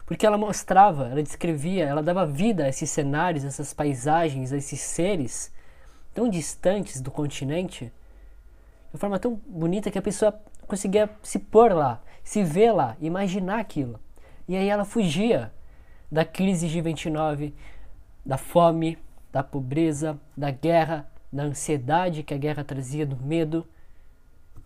Porque 0.06 0.24
ela 0.24 0.38
mostrava, 0.38 1.08
ela 1.08 1.24
descrevia, 1.24 1.86
ela 1.86 2.04
dava 2.04 2.28
vida 2.28 2.66
a 2.66 2.70
esses 2.70 2.92
cenários, 2.92 3.44
a 3.44 3.48
essas 3.48 3.74
paisagens, 3.74 4.54
a 4.54 4.58
esses 4.58 4.80
seres 4.80 5.52
tão 6.14 6.30
distantes 6.30 7.02
do 7.02 7.10
continente, 7.10 7.92
de 8.94 9.00
forma 9.00 9.18
tão 9.18 9.34
bonita 9.48 9.90
que 9.90 9.98
a 9.98 10.02
pessoa 10.02 10.40
conseguia 10.68 11.10
se 11.24 11.40
pôr 11.40 11.74
lá, 11.74 12.04
se 12.30 12.44
ver 12.44 12.72
lá, 12.72 12.96
imaginar 13.02 13.60
aquilo. 13.60 14.00
E 14.48 14.56
aí 14.56 14.70
ela 14.70 14.86
fugia 14.86 15.52
da 16.12 16.24
crise 16.24 16.68
de 16.68 16.80
29, 16.80 17.56
da 18.24 18.38
fome, 18.38 19.00
da 19.32 19.42
pobreza, 19.42 20.16
da 20.38 20.52
guerra, 20.52 21.10
da 21.34 21.42
ansiedade 21.42 22.22
que 22.22 22.32
a 22.32 22.38
guerra 22.38 22.64
trazia, 22.64 23.04
do 23.04 23.18
medo. 23.18 23.68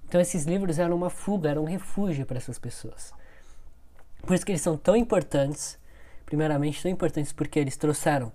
Então 0.05 0.20
esses 0.20 0.43
livros 0.43 0.77
eram 0.77 0.93
uma 0.93 1.10
fuga, 1.10 1.51
eram 1.51 1.62
um 1.62 1.65
refúgio 1.65 2.25
para 2.25 2.36
essas 2.36 2.60
pessoas. 2.60 3.13
Por 4.24 4.34
isso 4.34 4.46
que 4.46 4.51
eles 4.51 4.62
são 4.62 4.75
tão 4.75 4.98
importantes, 4.98 5.79
primeiramente 6.25 6.82
tão 6.82 6.91
importantes 6.91 7.32
porque 7.32 7.60
eles 7.60 7.77
trouxeram 7.77 8.29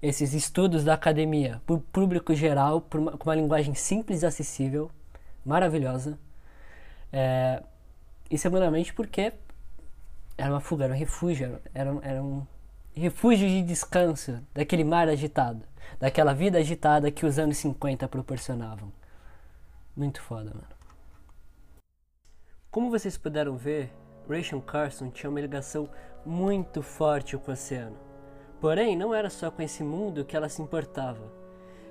esses 0.00 0.32
estudos 0.32 0.84
da 0.84 0.94
academia 0.94 1.60
para 1.66 1.76
o 1.76 1.80
público 1.80 2.34
geral, 2.34 2.82
uma, 2.94 3.12
com 3.18 3.28
uma 3.28 3.36
linguagem 3.36 3.74
simples 3.74 4.22
e 4.22 4.26
acessível, 4.26 4.90
maravilhosa. 5.44 6.18
É, 7.12 7.62
e 8.30 8.38
segundamente 8.38 8.94
porque 8.94 9.32
era 10.38 10.50
uma 10.50 10.60
fuga, 10.60 10.84
era 10.84 10.94
um 10.94 10.96
refúgio, 10.96 11.60
era, 11.74 11.98
era 12.02 12.22
um 12.22 12.46
refúgio 12.94 13.48
de 13.48 13.62
descanso 13.62 14.40
daquele 14.54 14.84
mar 14.84 15.08
agitado, 15.08 15.62
daquela 15.98 16.32
vida 16.32 16.58
agitada 16.58 17.10
que 17.10 17.26
os 17.26 17.38
anos 17.38 17.58
50 17.58 18.06
proporcionavam. 18.08 18.92
Muito 19.96 20.22
foda, 20.22 20.50
mano. 20.54 20.80
Como 22.70 22.90
vocês 22.90 23.18
puderam 23.18 23.56
ver, 23.56 23.92
Rachel 24.28 24.62
Carson 24.62 25.10
tinha 25.10 25.28
uma 25.28 25.40
ligação 25.40 25.90
muito 26.24 26.82
forte 26.82 27.36
com 27.36 27.50
o 27.50 27.54
oceano. 27.54 27.96
Porém, 28.60 28.96
não 28.96 29.12
era 29.12 29.28
só 29.28 29.50
com 29.50 29.60
esse 29.60 29.82
mundo 29.82 30.24
que 30.24 30.36
ela 30.36 30.48
se 30.48 30.62
importava. 30.62 31.32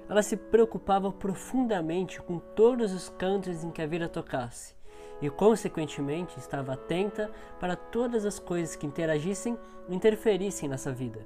Ela 0.07 0.23
se 0.23 0.37
preocupava 0.37 1.11
profundamente 1.11 2.21
com 2.21 2.39
todos 2.39 2.93
os 2.93 3.09
cantos 3.09 3.63
em 3.63 3.71
que 3.71 3.81
a 3.81 3.87
vida 3.87 4.07
tocasse 4.07 4.78
e, 5.21 5.29
consequentemente, 5.29 6.37
estava 6.37 6.73
atenta 6.73 7.29
para 7.59 7.75
todas 7.75 8.25
as 8.25 8.39
coisas 8.39 8.75
que 8.75 8.85
interagissem 8.85 9.57
e 9.87 9.95
interferissem 9.95 10.69
nessa 10.69 10.91
vida. 10.91 11.25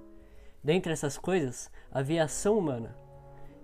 Dentre 0.64 0.94
essas 0.94 1.18
coisas, 1.18 1.70
havia 1.92 2.22
a 2.22 2.26
ação 2.26 2.58
humana. 2.58 2.96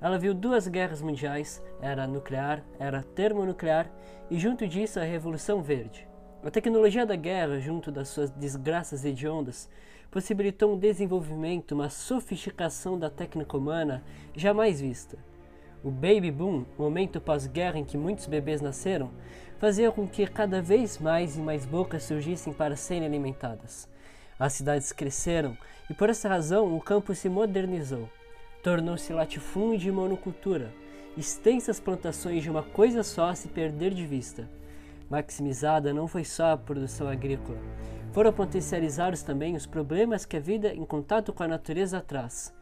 Ela 0.01 0.17
viu 0.17 0.33
duas 0.33 0.67
guerras 0.67 1.01
mundiais, 1.01 1.61
era 1.81 2.07
nuclear, 2.07 2.63
era 2.77 3.03
termonuclear, 3.03 3.91
e 4.29 4.37
junto 4.39 4.67
disso 4.67 4.99
a 4.99 5.03
Revolução 5.03 5.61
Verde. 5.61 6.07
A 6.43 6.49
tecnologia 6.49 7.05
da 7.05 7.15
guerra, 7.15 7.59
junto 7.59 7.91
das 7.91 8.07
suas 8.09 8.29
desgraças 8.29 9.03
hediondas, 9.03 9.69
possibilitou 10.09 10.73
um 10.73 10.79
desenvolvimento, 10.79 11.73
uma 11.73 11.89
sofisticação 11.89 12.97
da 12.97 13.09
técnica 13.09 13.57
humana 13.57 14.03
jamais 14.35 14.79
vista. 14.79 15.17
O 15.83 15.89
baby 15.89 16.31
boom, 16.31 16.65
momento 16.77 17.21
pós-guerra 17.21 17.77
em 17.77 17.85
que 17.85 17.97
muitos 17.97 18.27
bebês 18.27 18.61
nasceram, 18.61 19.11
fazia 19.57 19.91
com 19.91 20.07
que 20.07 20.25
cada 20.27 20.61
vez 20.61 20.97
mais 20.97 21.37
e 21.37 21.39
mais 21.39 21.65
bocas 21.65 22.03
surgissem 22.03 22.51
para 22.51 22.75
serem 22.75 23.07
alimentadas. 23.07 23.87
As 24.37 24.53
cidades 24.53 24.91
cresceram 24.91 25.57
e 25.89 25.93
por 25.93 26.09
essa 26.09 26.29
razão 26.29 26.75
o 26.75 26.81
campo 26.81 27.15
se 27.15 27.29
modernizou. 27.29 28.09
Tornou-se 28.63 29.13
latifúndio 29.13 29.89
e 29.89 29.91
monocultura, 29.91 30.73
extensas 31.17 31.79
plantações 31.79 32.43
de 32.43 32.49
uma 32.49 32.63
coisa 32.63 33.03
só 33.03 33.29
a 33.29 33.35
se 33.35 33.47
perder 33.47 33.93
de 33.93 34.05
vista 34.05 34.47
maximizada 35.09 35.93
não 35.93 36.07
foi 36.07 36.23
só 36.23 36.51
a 36.51 36.57
produção 36.57 37.07
agrícola. 37.07 37.57
Foram 38.13 38.31
potencializados 38.31 39.23
também 39.23 39.55
os 39.55 39.65
problemas 39.65 40.25
que 40.25 40.37
a 40.37 40.39
vida 40.39 40.73
em 40.73 40.85
contato 40.85 41.33
com 41.33 41.43
a 41.43 41.47
natureza 41.47 41.99
traz. 42.01 42.53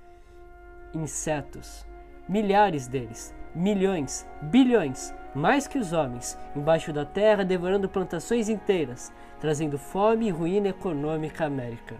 Insetos, 0.94 1.86
milhares 2.28 2.88
deles, 2.88 3.34
milhões, 3.56 4.28
bilhões, 4.42 5.14
mais 5.34 5.68
que 5.68 5.78
os 5.78 5.94
homens, 5.94 6.38
embaixo 6.56 6.92
da 6.92 7.06
terra 7.06 7.46
devorando 7.46 7.88
plantações 7.88 8.50
inteiras, 8.50 9.12
trazendo 9.40 9.78
fome 9.78 10.28
e 10.28 10.32
ruína 10.32 10.70
econômica 10.70 11.44
à 11.44 11.48
América. 11.48 11.96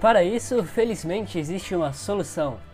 Para 0.00 0.24
isso, 0.24 0.64
felizmente 0.64 1.38
existe 1.38 1.76
uma 1.76 1.92
solução. 1.92 2.71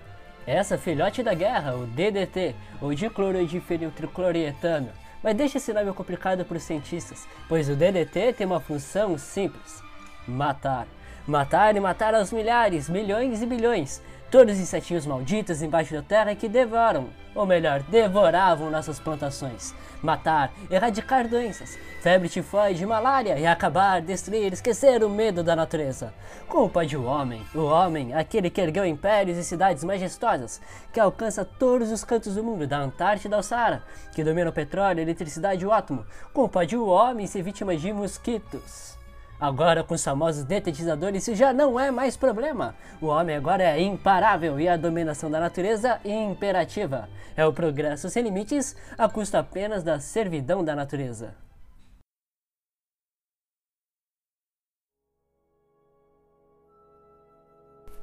Essa 0.48 0.78
filhote 0.78 1.22
da 1.22 1.34
guerra, 1.34 1.74
o 1.74 1.86
DDT, 1.86 2.54
ou 2.80 2.94
dicloroidifeniltriclorietano. 2.94 4.88
Mas 5.22 5.36
deixa 5.36 5.58
esse 5.58 5.74
nome 5.74 5.92
complicado 5.92 6.42
para 6.42 6.56
os 6.56 6.62
cientistas, 6.62 7.28
pois 7.46 7.68
o 7.68 7.76
DDT 7.76 8.32
tem 8.32 8.46
uma 8.46 8.58
função 8.58 9.18
simples: 9.18 9.82
matar. 10.26 10.86
Matar 11.26 11.76
e 11.76 11.80
matar 11.80 12.14
aos 12.14 12.32
milhares, 12.32 12.88
milhões 12.88 13.42
e 13.42 13.46
bilhões, 13.46 14.00
todos 14.30 14.54
os 14.54 14.60
insetinhos 14.60 15.06
malditos 15.06 15.62
embaixo 15.62 15.94
da 15.94 16.02
terra 16.02 16.34
que 16.34 16.48
devoram, 16.48 17.08
ou 17.34 17.46
melhor, 17.46 17.82
devoravam 17.84 18.70
nossas 18.70 19.00
plantações. 19.00 19.74
Matar, 20.02 20.52
erradicar 20.70 21.26
doenças, 21.26 21.78
febre 22.02 22.28
tifoide, 22.28 22.84
malária 22.86 23.38
e 23.38 23.46
acabar, 23.46 24.00
destruir, 24.00 24.52
esquecer 24.52 25.02
o 25.02 25.08
medo 25.08 25.42
da 25.42 25.56
natureza. 25.56 26.12
Culpa 26.48 26.86
de 26.86 26.96
o 26.96 27.04
homem, 27.04 27.42
o 27.54 27.64
homem, 27.64 28.14
aquele 28.14 28.50
que 28.50 28.60
ergueu 28.60 28.84
impérios 28.84 29.38
e 29.38 29.44
cidades 29.44 29.82
majestosas, 29.82 30.60
que 30.92 31.00
alcança 31.00 31.44
todos 31.44 31.90
os 31.90 32.04
cantos 32.04 32.34
do 32.34 32.44
mundo, 32.44 32.66
da 32.66 32.78
Antártida 32.78 33.36
ao 33.36 33.42
Saara, 33.42 33.82
que 34.12 34.24
domina 34.24 34.50
o 34.50 34.52
petróleo, 34.52 35.00
a 35.00 35.02
eletricidade 35.02 35.64
e 35.64 35.66
o 35.66 35.72
átomo. 35.72 36.04
Culpa 36.32 36.66
de 36.66 36.76
o 36.76 36.86
homem 36.86 37.26
ser 37.26 37.42
vítima 37.42 37.76
de 37.76 37.92
mosquitos. 37.92 38.97
Agora, 39.40 39.84
com 39.84 39.94
os 39.94 40.02
famosos 40.02 40.42
detetizadores, 40.42 41.22
isso 41.22 41.36
já 41.36 41.52
não 41.52 41.78
é 41.78 41.92
mais 41.92 42.16
problema. 42.16 42.74
O 43.00 43.06
homem 43.06 43.36
agora 43.36 43.62
é 43.62 43.80
imparável 43.80 44.58
e 44.58 44.68
a 44.68 44.76
dominação 44.76 45.30
da 45.30 45.38
natureza 45.38 46.00
imperativa. 46.04 47.08
É 47.36 47.46
o 47.46 47.52
progresso 47.52 48.10
sem 48.10 48.24
limites 48.24 48.76
a 48.96 49.08
custo 49.08 49.36
apenas 49.36 49.84
da 49.84 50.00
servidão 50.00 50.64
da 50.64 50.74
natureza. 50.74 51.36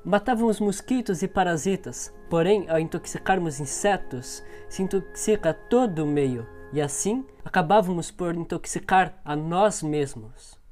Matávamos 0.05 0.59
mosquitos 0.59 1.21
e 1.21 1.27
parasitas, 1.27 2.13
porém, 2.29 2.69
ao 2.69 2.79
intoxicarmos 2.79 3.59
insetos, 3.59 4.41
se 4.69 4.83
intoxica 4.83 5.51
todo 5.53 6.03
o 6.03 6.07
meio, 6.07 6.47
e 6.71 6.79
assim 6.79 7.25
acabávamos 7.43 8.11
por 8.11 8.35
intoxicar 8.35 9.19
a 9.25 9.35
nós 9.35 9.81
mesmos. 9.81 10.63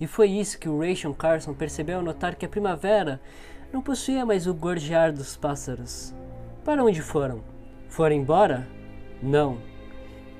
E 0.00 0.06
foi 0.06 0.30
isso 0.30 0.58
que 0.58 0.68
o 0.68 0.80
Rachel 0.80 1.14
Carson 1.14 1.52
percebeu 1.52 1.98
ao 1.98 2.02
notar 2.02 2.34
que 2.34 2.46
a 2.46 2.48
primavera 2.48 3.20
não 3.72 3.82
possuía 3.82 4.24
mais 4.24 4.46
o 4.46 4.54
gorjear 4.54 5.12
dos 5.12 5.36
pássaros. 5.36 6.14
Para 6.64 6.82
onde 6.82 7.02
foram? 7.02 7.42
Foram 7.88 8.16
embora? 8.16 8.66
Não. 9.22 9.58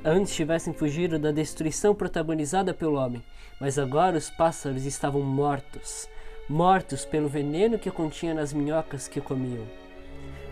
Antes 0.04 0.34
tivessem 0.34 0.72
fugido 0.72 1.18
da 1.18 1.30
destruição 1.30 1.94
protagonizada 1.94 2.72
pelo 2.72 2.94
homem, 2.94 3.22
mas 3.60 3.78
agora 3.78 4.16
os 4.16 4.30
pássaros 4.30 4.86
estavam 4.86 5.20
mortos 5.20 6.08
mortos 6.50 7.04
pelo 7.04 7.28
veneno 7.28 7.78
que 7.78 7.92
continha 7.92 8.34
nas 8.34 8.52
minhocas 8.52 9.06
que 9.06 9.20
comiam. 9.20 9.64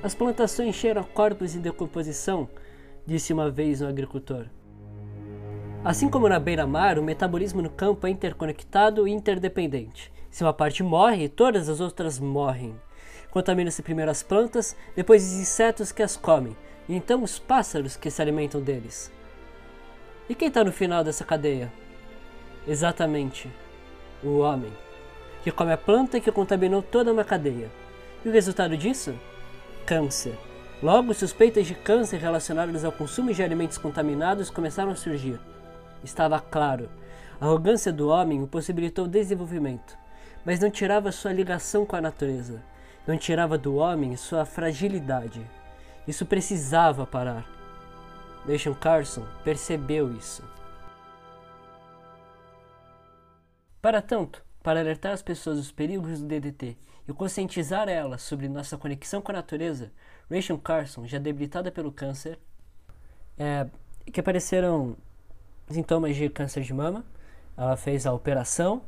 As 0.00 0.14
plantações 0.14 0.76
cheiram 0.76 1.02
a 1.02 1.04
corpos 1.04 1.56
em 1.56 1.60
decomposição, 1.60 2.48
disse 3.04 3.32
uma 3.32 3.50
vez 3.50 3.82
um 3.82 3.88
agricultor. 3.88 4.46
Assim 5.84 6.08
como 6.08 6.28
na 6.28 6.40
beira-mar, 6.40 6.98
o 6.98 7.02
metabolismo 7.02 7.62
no 7.62 7.70
campo 7.70 8.06
é 8.06 8.10
interconectado 8.10 9.06
e 9.06 9.12
interdependente. 9.12 10.12
Se 10.28 10.42
uma 10.42 10.52
parte 10.52 10.82
morre, 10.82 11.28
todas 11.28 11.68
as 11.68 11.80
outras 11.80 12.18
morrem. 12.18 12.74
Contaminam-se 13.30 13.80
primeiro 13.82 14.10
as 14.10 14.22
plantas, 14.22 14.76
depois 14.96 15.24
os 15.24 15.38
insetos 15.38 15.92
que 15.92 16.02
as 16.02 16.16
comem, 16.16 16.56
e 16.88 16.96
então 16.96 17.22
os 17.22 17.38
pássaros 17.38 17.96
que 17.96 18.10
se 18.10 18.20
alimentam 18.20 18.60
deles. 18.60 19.12
E 20.28 20.34
quem 20.34 20.48
está 20.48 20.64
no 20.64 20.72
final 20.72 21.04
dessa 21.04 21.24
cadeia? 21.24 21.72
Exatamente, 22.66 23.48
o 24.22 24.38
homem, 24.38 24.72
que 25.44 25.52
come 25.52 25.72
a 25.72 25.78
planta 25.78 26.20
que 26.20 26.32
contaminou 26.32 26.82
toda 26.82 27.12
uma 27.12 27.24
cadeia. 27.24 27.70
E 28.24 28.28
o 28.28 28.32
resultado 28.32 28.76
disso? 28.76 29.14
Câncer. 29.86 30.36
Logo, 30.82 31.14
suspeitas 31.14 31.66
de 31.66 31.74
câncer 31.74 32.18
relacionadas 32.18 32.84
ao 32.84 32.92
consumo 32.92 33.32
de 33.32 33.42
alimentos 33.42 33.78
contaminados 33.78 34.50
começaram 34.50 34.90
a 34.90 34.96
surgir. 34.96 35.38
Estava 36.02 36.40
claro, 36.40 36.88
a 37.40 37.46
arrogância 37.46 37.92
do 37.92 38.08
homem 38.08 38.42
o 38.42 38.46
possibilitou 38.46 39.04
o 39.04 39.08
desenvolvimento, 39.08 39.96
mas 40.44 40.60
não 40.60 40.70
tirava 40.70 41.12
sua 41.12 41.32
ligação 41.32 41.86
com 41.86 41.96
a 41.96 42.00
natureza, 42.00 42.62
não 43.06 43.16
tirava 43.16 43.56
do 43.56 43.76
homem 43.76 44.16
sua 44.16 44.44
fragilidade. 44.44 45.40
Isso 46.06 46.26
precisava 46.26 47.06
parar. 47.06 47.46
Rachel 48.46 48.74
Carson 48.74 49.26
percebeu 49.44 50.12
isso. 50.12 50.42
Para 53.80 54.02
tanto, 54.02 54.42
para 54.62 54.80
alertar 54.80 55.12
as 55.12 55.22
pessoas 55.22 55.58
dos 55.58 55.70
perigos 55.70 56.20
do 56.20 56.26
DDT 56.26 56.76
e 57.06 57.12
conscientizar 57.12 57.88
elas 57.88 58.22
sobre 58.22 58.48
nossa 58.48 58.76
conexão 58.76 59.22
com 59.22 59.30
a 59.32 59.36
natureza, 59.36 59.92
Rachel 60.30 60.58
Carson, 60.58 61.06
já 61.06 61.18
debilitada 61.18 61.70
pelo 61.70 61.92
câncer, 61.92 62.38
é, 63.38 63.66
que 64.12 64.20
apareceram 64.20 64.96
sintomas 65.70 66.16
de 66.16 66.28
câncer 66.28 66.62
de 66.62 66.72
mama, 66.72 67.04
ela 67.56 67.76
fez 67.76 68.06
a 68.06 68.12
operação 68.12 68.82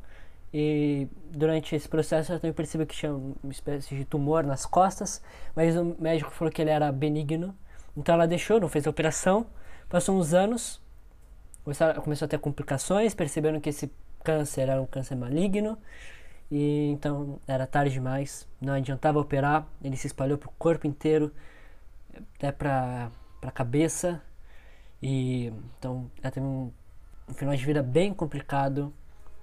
e 0.53 1.09
durante 1.31 1.77
esse 1.77 1.89
processo 1.89 2.33
ela 2.33 2.41
também 2.41 2.53
percebeu 2.53 2.87
que 2.87 2.95
tinha 2.95 3.13
uma 3.15 3.53
espécie 3.53 3.95
de 3.95 4.05
tumor 4.05 4.45
nas 4.45 4.67
costas, 4.67 5.23
mas 5.55 5.77
o 5.77 5.97
médico 5.99 6.31
falou 6.31 6.53
que 6.53 6.61
ele 6.61 6.71
era 6.71 6.91
benigno, 6.91 7.55
então 7.97 8.15
ela 8.15 8.27
deixou, 8.27 8.61
não 8.61 8.69
fez 8.69 8.87
a 8.87 8.91
operação. 8.91 9.47
Passou 9.89 10.17
uns 10.17 10.33
anos, 10.33 10.81
começou 12.03 12.27
a 12.27 12.29
ter 12.29 12.39
complicações, 12.39 13.15
perceberam 13.15 13.61
que 13.61 13.69
esse 13.69 13.91
câncer 14.23 14.69
era 14.69 14.81
um 14.81 14.87
câncer 14.87 15.17
maligno 15.17 15.79
e 16.51 16.91
então 16.91 17.39
era 17.47 17.67
tarde 17.67 17.93
demais, 17.93 18.49
não 18.61 18.75
adiantava 18.75 19.19
operar, 19.21 19.67
ele 19.83 19.97
se 19.97 20.07
espalhou 20.07 20.37
para 20.37 20.49
o 20.49 20.53
corpo 20.59 20.87
inteiro, 20.87 21.33
até 22.37 22.51
para 22.53 23.11
a 23.43 23.51
cabeça. 23.51 24.21
E 25.03 25.53
então 25.79 26.11
ela 26.23 26.31
teve 26.31 26.47
um, 26.47 26.71
um 27.29 27.35
final 27.35 27.55
de 27.55 27.65
vida 27.65 27.83
bem 27.83 28.13
complicado, 28.13 28.93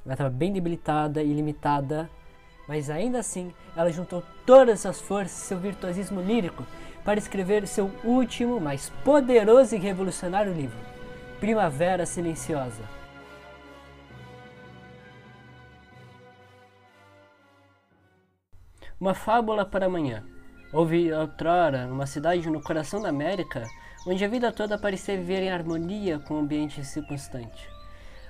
ela 0.06 0.14
estava 0.14 0.30
bem 0.30 0.54
debilitada 0.54 1.24
e 1.24 1.34
limitada, 1.34 2.10
mas 2.68 2.90
ainda 2.90 3.20
assim 3.20 3.54
ela 3.76 3.92
juntou 3.92 4.24
todas 4.46 4.86
as 4.86 5.02
forças 5.02 5.38
e 5.38 5.46
seu 5.48 5.60
virtuosismo 5.60 6.22
lírico 6.22 6.64
para 7.04 7.20
escrever 7.20 7.66
seu 7.68 7.90
último, 8.04 8.60
mais 8.60 8.90
poderoso 9.04 9.76
e 9.76 9.80
revolucionário 9.80 10.54
livro, 10.54 10.78
Primavera 11.40 12.06
Silenciosa. 12.06 12.84
Uma 19.00 19.14
fábula 19.14 19.64
para 19.64 19.86
amanhã. 19.86 20.26
Houve 20.74 21.14
outrora, 21.14 21.86
numa 21.86 22.08
cidade 22.08 22.50
no 22.50 22.62
coração 22.62 23.02
da 23.02 23.10
América, 23.10 23.64
onde 24.06 24.24
a 24.24 24.28
vida 24.28 24.52
toda 24.52 24.78
parecia 24.78 25.18
viver 25.18 25.42
em 25.44 25.50
harmonia 25.50 26.20
com 26.20 26.36
o 26.36 26.40
ambiente 26.40 26.84
circunstante. 26.86 27.70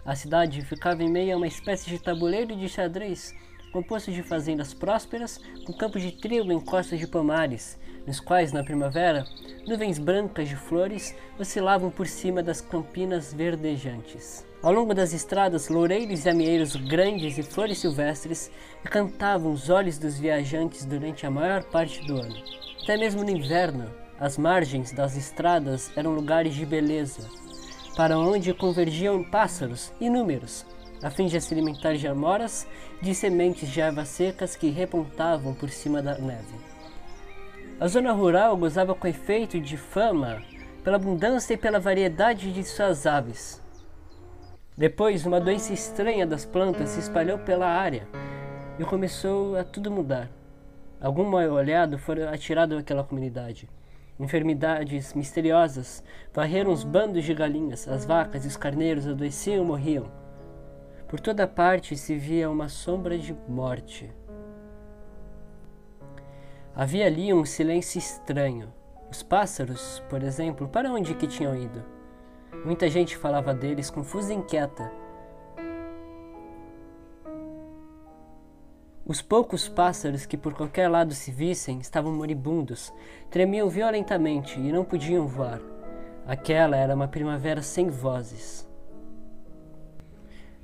A 0.06 0.16
cidade 0.16 0.62
ficava 0.62 1.04
em 1.04 1.10
meio 1.10 1.34
a 1.34 1.38
uma 1.38 1.48
espécie 1.48 1.90
de 1.90 2.00
tabuleiro 2.00 2.56
de 2.56 2.70
xadrez, 2.70 3.36
composto 3.74 4.12
de 4.12 4.24
fazendas 4.24 4.74
prósperas, 4.74 5.40
com 5.66 5.74
campos 5.74 6.02
de 6.02 6.12
trigo 6.12 6.52
em 6.52 6.60
costas 6.60 7.00
de 7.00 7.08
pomares, 7.08 7.78
nos 8.06 8.20
quais, 8.20 8.54
na 8.54 8.64
primavera, 8.64 9.26
nuvens 9.68 10.00
brancas 10.00 10.48
de 10.48 10.56
flores 10.56 11.14
oscilavam 11.38 11.92
por 11.92 12.08
cima 12.08 12.42
das 12.42 12.62
campinas 12.62 13.34
verdejantes. 13.34 14.48
Ao 14.64 14.72
longo 14.72 14.94
das 14.94 15.14
estradas, 15.14 15.70
loureiros 15.70 16.26
e 16.26 16.30
amieiros 16.30 16.76
grandes 16.76 17.38
e 17.38 17.44
flores 17.44 17.78
silvestres 17.78 18.50
encantavam 18.84 19.52
os 19.52 19.70
olhos 19.70 19.98
dos 19.98 20.18
viajantes 20.18 20.86
durante 20.86 21.26
a 21.26 21.32
maior 21.32 21.64
parte 21.66 22.06
do 22.08 22.16
ano. 22.16 22.36
Até 22.82 22.98
mesmo 22.98 23.24
no 23.24 23.30
inverno, 23.30 23.92
as 24.20 24.38
margens 24.38 24.92
das 24.92 25.16
estradas 25.16 25.92
eram 25.96 26.14
lugares 26.14 26.56
de 26.56 26.66
beleza, 26.66 27.30
para 27.96 28.18
onde 28.18 28.54
convergiam 28.54 29.24
pássaros 29.24 29.94
inúmeros, 30.00 30.66
a 31.04 31.10
fim 31.10 31.28
de 31.28 31.40
se 31.40 31.54
alimentar 31.54 31.96
de 31.96 32.08
amoras 32.08 32.68
de 33.02 33.14
sementes 33.14 33.70
de 33.70 33.80
ervas 33.80 34.08
secas 34.08 34.56
que 34.56 34.70
repontavam 34.70 35.54
por 35.54 35.70
cima 35.70 36.02
da 36.02 36.18
neve. 36.18 36.56
A 37.80 37.88
zona 37.88 38.12
rural 38.12 38.58
gozava 38.58 38.96
com 38.96 39.08
efeito 39.08 39.60
de 39.60 39.78
fama 39.78 40.42
pela 40.84 40.96
abundância 40.96 41.54
e 41.54 41.58
pela 41.58 41.80
variedade 41.80 42.52
de 42.52 42.64
suas 42.64 43.06
aves. 43.06 43.62
Depois, 44.76 45.26
uma 45.26 45.40
doença 45.40 45.74
estranha 45.74 46.26
das 46.26 46.46
plantas 46.46 46.90
se 46.90 47.00
espalhou 47.00 47.38
pela 47.40 47.68
área 47.68 48.08
e 48.80 48.84
começou 48.84 49.56
a 49.58 49.64
tudo 49.64 49.92
mudar. 49.92 50.30
Algum 51.00 51.24
mal 51.26 51.50
olhado 51.52 52.00
foi 52.00 52.24
atirado 52.24 52.78
àquela 52.78 53.04
comunidade. 53.04 53.70
Enfermidades 54.20 55.14
misteriosas 55.14 56.04
varreram 56.34 56.72
os 56.72 56.84
bandos 56.84 57.24
de 57.24 57.34
galinhas, 57.34 57.88
as 57.88 58.04
vacas 58.04 58.46
e 58.46 58.48
os 58.48 58.58
carneiros 58.58 59.08
adoeciam 59.08 59.64
e 59.64 59.68
morriam. 59.68 60.12
Por 61.08 61.20
toda 61.20 61.48
parte 61.48 61.96
se 61.96 62.16
via 62.16 62.50
uma 62.50 62.68
sombra 62.68 63.18
de 63.18 63.36
morte. 63.48 64.12
Havia 66.76 67.06
ali 67.06 67.34
um 67.34 67.46
silêncio 67.46 68.00
estranho. 68.00 68.74
Os 69.10 69.24
pássaros, 69.24 70.04
por 70.10 70.22
exemplo, 70.22 70.68
para 70.68 70.92
onde 70.92 71.14
que 71.16 71.28
tinham 71.28 71.56
ido? 71.56 71.84
Muita 72.66 72.90
gente 72.90 73.16
falava 73.16 73.54
deles 73.54 73.90
confusa 73.90 74.34
e 74.34 74.36
inquieta. 74.36 74.92
Os 79.10 79.22
poucos 79.22 79.70
pássaros 79.70 80.26
que 80.26 80.36
por 80.36 80.54
qualquer 80.54 80.90
lado 80.90 81.14
se 81.14 81.32
vissem 81.32 81.80
estavam 81.80 82.12
moribundos, 82.12 82.92
tremiam 83.30 83.70
violentamente 83.70 84.60
e 84.60 84.70
não 84.70 84.84
podiam 84.84 85.26
voar. 85.26 85.62
Aquela 86.26 86.76
era 86.76 86.94
uma 86.94 87.08
primavera 87.08 87.62
sem 87.62 87.88
vozes. 87.88 88.67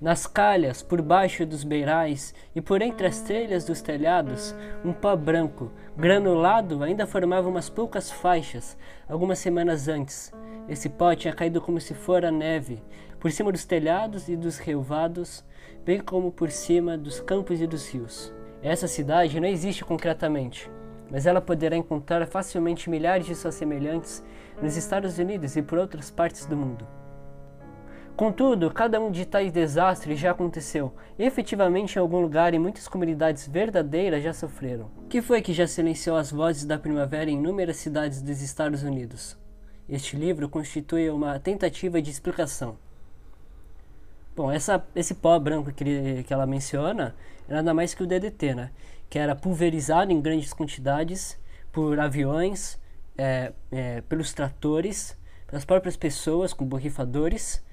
Nas 0.04 0.28
calhas, 0.28 0.84
por 0.84 1.02
baixo 1.02 1.46
dos 1.46 1.64
beirais 1.64 2.36
e 2.54 2.60
por 2.60 2.82
entre 2.82 3.08
as 3.08 3.22
telhas 3.22 3.64
dos 3.64 3.82
telhados, 3.82 4.54
um 4.84 4.92
pó 4.92 5.16
branco, 5.16 5.72
granulado, 5.96 6.84
ainda 6.84 7.08
formava 7.08 7.48
umas 7.48 7.70
poucas 7.70 8.12
faixas, 8.12 8.78
algumas 9.08 9.40
semanas 9.40 9.88
antes, 9.88 10.30
esse 10.68 10.90
pó 10.90 11.16
tinha 11.16 11.34
caído 11.34 11.62
como 11.62 11.80
se 11.80 11.94
fora 11.94 12.30
neve, 12.30 12.84
por 13.18 13.32
cima 13.32 13.50
dos 13.50 13.64
telhados 13.64 14.28
e 14.28 14.36
dos 14.36 14.58
relvados, 14.58 15.42
bem 15.86 16.02
como 16.02 16.34
por 16.34 16.52
cima 16.52 16.98
dos 16.98 17.22
campos 17.22 17.62
e 17.62 17.66
dos 17.66 17.88
rios. 17.88 18.34
Essa 18.62 18.90
cidade 18.90 19.40
não 19.40 19.48
existe 19.48 19.86
concretamente, 19.86 20.70
mas 21.10 21.26
ela 21.26 21.40
poderá 21.40 21.78
encontrar 21.78 22.28
facilmente 22.28 22.90
milhares 22.90 23.26
de 23.26 23.36
suas 23.36 23.56
semelhantes 23.56 24.22
nos 24.62 24.76
Estados 24.76 25.18
Unidos 25.18 25.56
e 25.56 25.62
por 25.62 25.78
outras 25.78 26.12
partes 26.12 26.46
do 26.46 26.58
mundo. 26.58 26.86
Contudo, 28.16 28.70
cada 28.70 29.00
um 29.00 29.10
de 29.10 29.26
tais 29.26 29.52
desastres 29.52 30.20
já 30.20 30.32
aconteceu, 30.32 30.94
efetivamente 31.18 31.96
em 31.96 32.00
algum 32.00 32.22
lugar 32.22 32.54
e 32.54 32.60
muitas 32.60 32.88
comunidades 32.88 33.48
verdadeiras 33.48 34.24
já 34.24 34.32
sofreram. 34.32 34.92
Que 35.10 35.20
foi 35.20 35.42
que 35.42 35.52
já 35.52 35.66
silenciou 35.66 36.16
as 36.16 36.32
vozes 36.32 36.64
da 36.64 36.78
primavera 36.78 37.32
em 37.32 37.34
inúmeras 37.34 37.78
cidades 37.78 38.22
dos 38.22 38.40
Estados 38.42 38.84
Unidos? 38.84 39.36
Este 39.90 40.16
livro 40.16 40.48
constitui 40.48 41.10
uma 41.10 41.40
tentativa 41.40 42.00
de 42.00 42.12
explicação. 42.12 42.78
Bom, 44.36 44.52
essa, 44.52 44.86
esse 44.96 45.16
pó 45.16 45.38
branco 45.40 45.72
que, 45.72 46.24
que 46.24 46.34
ela 46.34 46.46
menciona 46.46 47.16
é 47.50 47.54
nada 47.54 47.74
mais 47.74 47.96
que 47.96 48.04
o 48.04 48.08
DDT, 48.08 48.54
né? 48.54 48.72
que 49.10 49.20
era 49.20 49.36
pulverizado 49.36 50.12
em 50.12 50.22
grandes 50.22 50.54
quantidades 50.54 51.38
por 51.72 52.00
aviões, 52.00 52.80
é, 53.18 53.54
é, 53.72 54.02
pelos 54.02 54.34
tratores, 54.34 55.18
pelas 55.48 55.66
próprias 55.66 55.96
pessoas 55.96 56.54
com 56.54 56.66
borrifadores, 56.66 57.64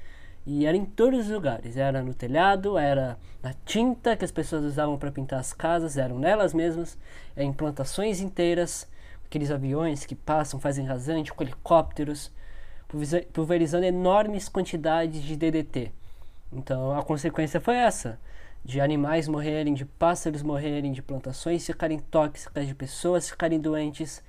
e 0.47 0.67
era 0.67 0.77
em 0.77 0.85
todos 0.85 1.27
os 1.27 1.31
lugares. 1.31 1.77
Era 1.77 2.03
no 2.03 2.15
telhado, 2.15 2.79
era 2.79 3.19
na 3.43 3.53
tinta 3.65 4.17
que 4.17 4.25
as 4.25 4.31
pessoas 4.31 4.65
usavam 4.65 4.99
para 4.99 5.13
pintar 5.13 5.41
as 5.41 5.53
casas, 5.53 5.97
eram 5.97 6.19
nelas 6.19 6.55
mesmas, 6.55 6.99
em 7.37 7.53
plantações 7.53 8.21
inteiras, 8.21 8.89
aqueles 9.25 9.51
aviões 9.51 10.05
que 10.05 10.15
passam, 10.15 10.59
fazem 10.59 10.87
rasante, 10.87 11.33
com 11.33 11.43
helicópteros, 11.43 12.33
pulverizando 13.33 13.85
enormes 13.85 14.49
quantidades 14.49 15.23
de 15.23 15.37
DDT. 15.37 15.93
Então 16.53 16.99
a 16.99 17.03
consequência 17.03 17.61
foi 17.61 17.77
essa: 17.77 18.19
de 18.65 18.81
animais 18.81 19.29
morrerem, 19.29 19.75
de 19.75 19.85
pássaros 19.85 20.43
morrerem, 20.43 20.93
de 20.93 21.03
plantações 21.03 21.65
ficarem 21.65 21.99
tóxicas, 21.99 22.67
de 22.67 22.75
pessoas 22.75 23.31
ficarem 23.31 23.61
doentes. 23.61 24.23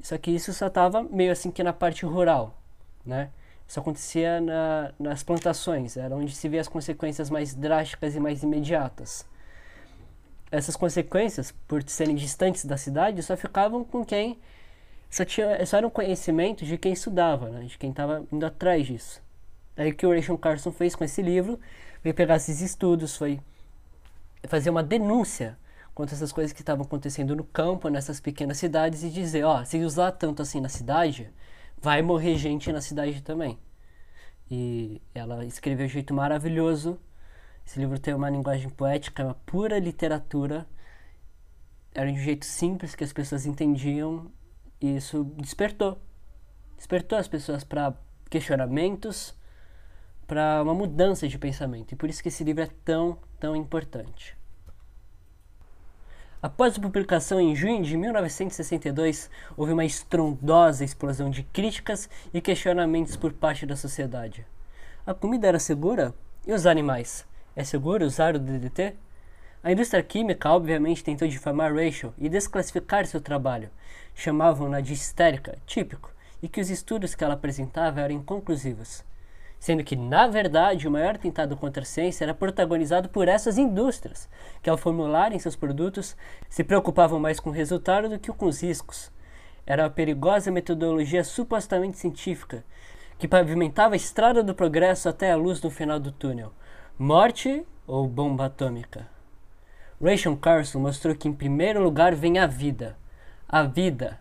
Só 0.00 0.16
que 0.16 0.30
isso 0.30 0.52
só 0.52 0.68
estava 0.68 1.02
meio 1.02 1.32
assim 1.32 1.50
que 1.50 1.62
na 1.62 1.72
parte 1.72 2.06
rural, 2.06 2.58
né? 3.04 3.30
Isso 3.70 3.78
acontecia 3.78 4.40
na, 4.40 4.92
nas 4.98 5.22
plantações, 5.22 5.96
era 5.96 6.14
onde 6.14 6.34
se 6.34 6.48
vê 6.48 6.58
as 6.58 6.66
consequências 6.68 7.30
mais 7.30 7.54
drásticas 7.54 8.16
e 8.16 8.20
mais 8.20 8.42
imediatas 8.42 9.24
essas 10.50 10.74
consequências, 10.74 11.52
por 11.68 11.82
serem 11.88 12.16
distantes 12.16 12.64
da 12.64 12.76
cidade, 12.76 13.22
só 13.22 13.36
ficavam 13.36 13.84
com 13.84 14.04
quem 14.04 14.38
só, 15.08 15.24
tinha, 15.24 15.64
só 15.64 15.76
era 15.76 15.86
um 15.86 15.90
conhecimento 15.90 16.64
de 16.64 16.76
quem 16.76 16.92
estudava, 16.92 17.48
né? 17.48 17.64
de 17.64 17.78
quem 17.78 17.90
estava 17.90 18.24
indo 18.32 18.44
atrás 18.44 18.86
disso. 18.86 19.22
Aí 19.76 19.90
o 19.90 19.94
que 19.94 20.06
o 20.06 20.14
Rachel 20.14 20.38
Carson 20.38 20.72
fez 20.72 20.94
com 20.94 21.04
esse 21.04 21.22
livro, 21.22 21.58
veio 22.02 22.14
pegar 22.14 22.36
esses 22.36 22.60
estudos, 22.60 23.16
foi 23.16 23.40
fazer 24.48 24.70
uma 24.70 24.82
denúncia 24.82 25.56
contra 25.94 26.14
essas 26.14 26.32
coisas 26.32 26.52
que 26.52 26.62
estavam 26.62 26.84
acontecendo 26.84 27.34
no 27.34 27.44
campo, 27.44 27.88
nessas 27.88 28.20
pequenas 28.20 28.58
cidades, 28.58 29.02
e 29.02 29.10
dizer, 29.10 29.44
ó, 29.44 29.64
se 29.64 29.78
usar 29.78 30.12
tanto 30.12 30.42
assim 30.42 30.60
na 30.60 30.68
cidade, 30.68 31.30
vai 31.80 32.02
morrer 32.02 32.36
gente 32.36 32.70
na 32.72 32.80
cidade 32.80 33.22
também. 33.22 33.58
E 34.50 35.00
ela 35.14 35.44
escreveu 35.44 35.86
de 35.86 35.92
um 35.92 35.94
jeito 35.94 36.14
maravilhoso. 36.14 36.98
Esse 37.64 37.78
livro 37.78 37.98
tem 37.98 38.14
uma 38.14 38.28
linguagem 38.28 38.68
poética, 38.68 39.24
uma 39.24 39.34
pura 39.34 39.78
literatura. 39.78 40.66
Era 41.94 42.10
de 42.10 42.18
um 42.18 42.22
jeito 42.22 42.44
simples 42.44 42.94
que 42.94 43.04
as 43.04 43.12
pessoas 43.12 43.46
entendiam 43.46 44.30
e 44.80 44.96
isso 44.96 45.24
despertou. 45.36 46.00
Despertou 46.76 47.18
as 47.18 47.28
pessoas 47.28 47.62
para 47.62 47.94
questionamentos, 48.28 49.34
para 50.26 50.62
uma 50.62 50.74
mudança 50.74 51.28
de 51.28 51.38
pensamento. 51.38 51.92
E 51.92 51.96
por 51.96 52.08
isso 52.08 52.22
que 52.22 52.28
esse 52.28 52.42
livro 52.42 52.62
é 52.62 52.68
tão, 52.84 53.18
tão 53.38 53.54
importante. 53.54 54.39
Após 56.42 56.78
a 56.78 56.80
publicação 56.80 57.38
em 57.38 57.54
junho 57.54 57.82
de 57.82 57.98
1962, 57.98 59.28
houve 59.58 59.74
uma 59.74 59.84
estrondosa 59.84 60.82
explosão 60.82 61.28
de 61.28 61.42
críticas 61.42 62.08
e 62.32 62.40
questionamentos 62.40 63.14
por 63.14 63.34
parte 63.34 63.66
da 63.66 63.76
sociedade. 63.76 64.46
A 65.06 65.12
comida 65.12 65.48
era 65.48 65.58
segura? 65.58 66.14
E 66.46 66.52
os 66.54 66.64
animais? 66.64 67.26
É 67.54 67.62
seguro 67.62 68.06
usar 68.06 68.34
o 68.34 68.38
DDT? 68.38 68.94
A 69.62 69.70
indústria 69.70 70.02
química 70.02 70.48
obviamente 70.50 71.04
tentou 71.04 71.28
difamar 71.28 71.74
Rachel 71.74 72.14
e 72.16 72.26
desclassificar 72.26 73.04
seu 73.04 73.20
trabalho. 73.20 73.68
Chamavam-na 74.14 74.80
de 74.80 74.94
histérica, 74.94 75.58
típico, 75.66 76.10
e 76.42 76.48
que 76.48 76.62
os 76.62 76.70
estudos 76.70 77.14
que 77.14 77.22
ela 77.22 77.34
apresentava 77.34 78.00
eram 78.00 78.14
inconclusivos 78.14 79.04
sendo 79.60 79.84
que, 79.84 79.94
na 79.94 80.26
verdade, 80.26 80.88
o 80.88 80.90
maior 80.90 81.18
tentado 81.18 81.54
contra 81.54 81.82
a 81.82 81.86
ciência 81.86 82.24
era 82.24 82.34
protagonizado 82.34 83.10
por 83.10 83.28
essas 83.28 83.58
indústrias, 83.58 84.26
que 84.62 84.70
ao 84.70 84.78
formularem 84.78 85.38
seus 85.38 85.54
produtos 85.54 86.16
se 86.48 86.64
preocupavam 86.64 87.20
mais 87.20 87.38
com 87.38 87.50
o 87.50 87.52
resultado 87.52 88.08
do 88.08 88.18
que 88.18 88.32
com 88.32 88.46
os 88.46 88.62
riscos. 88.62 89.12
Era 89.66 89.84
uma 89.84 89.90
perigosa 89.90 90.50
metodologia 90.50 91.22
supostamente 91.22 91.98
científica, 91.98 92.64
que 93.18 93.28
pavimentava 93.28 93.94
a 93.94 93.96
estrada 93.96 94.42
do 94.42 94.54
progresso 94.54 95.10
até 95.10 95.30
a 95.30 95.36
luz 95.36 95.60
no 95.60 95.70
final 95.70 96.00
do 96.00 96.10
túnel. 96.10 96.52
Morte 96.98 97.62
ou 97.86 98.08
bomba 98.08 98.46
atômica? 98.46 99.06
Rachel 100.02 100.38
Carson 100.38 100.78
mostrou 100.80 101.14
que 101.14 101.28
em 101.28 101.32
primeiro 101.34 101.82
lugar 101.82 102.14
vem 102.14 102.38
a 102.38 102.46
vida. 102.46 102.96
A 103.46 103.62
vida. 103.64 104.18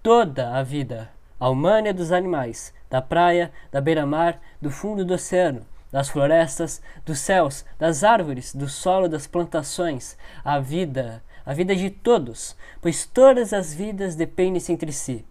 Toda 0.00 0.56
a 0.56 0.62
vida. 0.62 1.10
A 1.40 1.48
humana 1.48 1.90
dos 1.94 2.12
animais, 2.12 2.74
da 2.90 3.00
praia, 3.00 3.50
da 3.72 3.80
beira-mar, 3.80 4.38
do 4.60 4.70
fundo 4.70 5.06
do 5.06 5.14
oceano, 5.14 5.62
das 5.90 6.10
florestas, 6.10 6.82
dos 7.04 7.18
céus, 7.18 7.64
das 7.78 8.04
árvores, 8.04 8.54
do 8.54 8.68
solo, 8.68 9.08
das 9.08 9.26
plantações, 9.26 10.18
a 10.44 10.60
vida, 10.60 11.22
a 11.46 11.54
vida 11.54 11.74
de 11.74 11.88
todos, 11.88 12.54
pois 12.82 13.06
todas 13.06 13.54
as 13.54 13.72
vidas 13.72 14.14
dependem-se 14.14 14.70
entre 14.70 14.92
si. 14.92 15.24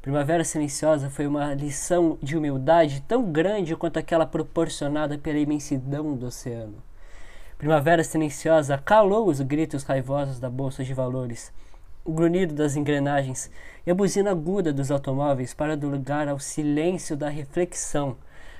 Primavera 0.00 0.44
Silenciosa 0.44 1.10
foi 1.10 1.26
uma 1.26 1.52
lição 1.52 2.18
de 2.22 2.38
humildade 2.38 3.02
tão 3.06 3.30
grande 3.30 3.76
quanto 3.76 3.98
aquela 3.98 4.24
proporcionada 4.24 5.18
pela 5.18 5.38
imensidão 5.38 6.16
do 6.16 6.26
oceano. 6.26 6.82
Primavera 7.58 8.02
Silenciosa 8.02 8.78
calou 8.78 9.28
os 9.28 9.42
gritos 9.42 9.84
raivosos 9.84 10.40
da 10.40 10.48
Bolsa 10.48 10.82
de 10.82 10.94
Valores 10.94 11.52
o 12.04 12.12
grunhido 12.12 12.54
das 12.54 12.76
engrenagens 12.76 13.50
e 13.86 13.90
a 13.90 13.94
buzina 13.94 14.30
aguda 14.30 14.72
dos 14.72 14.90
automóveis 14.90 15.54
para 15.54 15.76
dar 15.76 15.86
lugar 15.86 16.28
ao 16.28 16.38
silêncio 16.38 17.16
da 17.16 17.28
reflexão, 17.28 18.16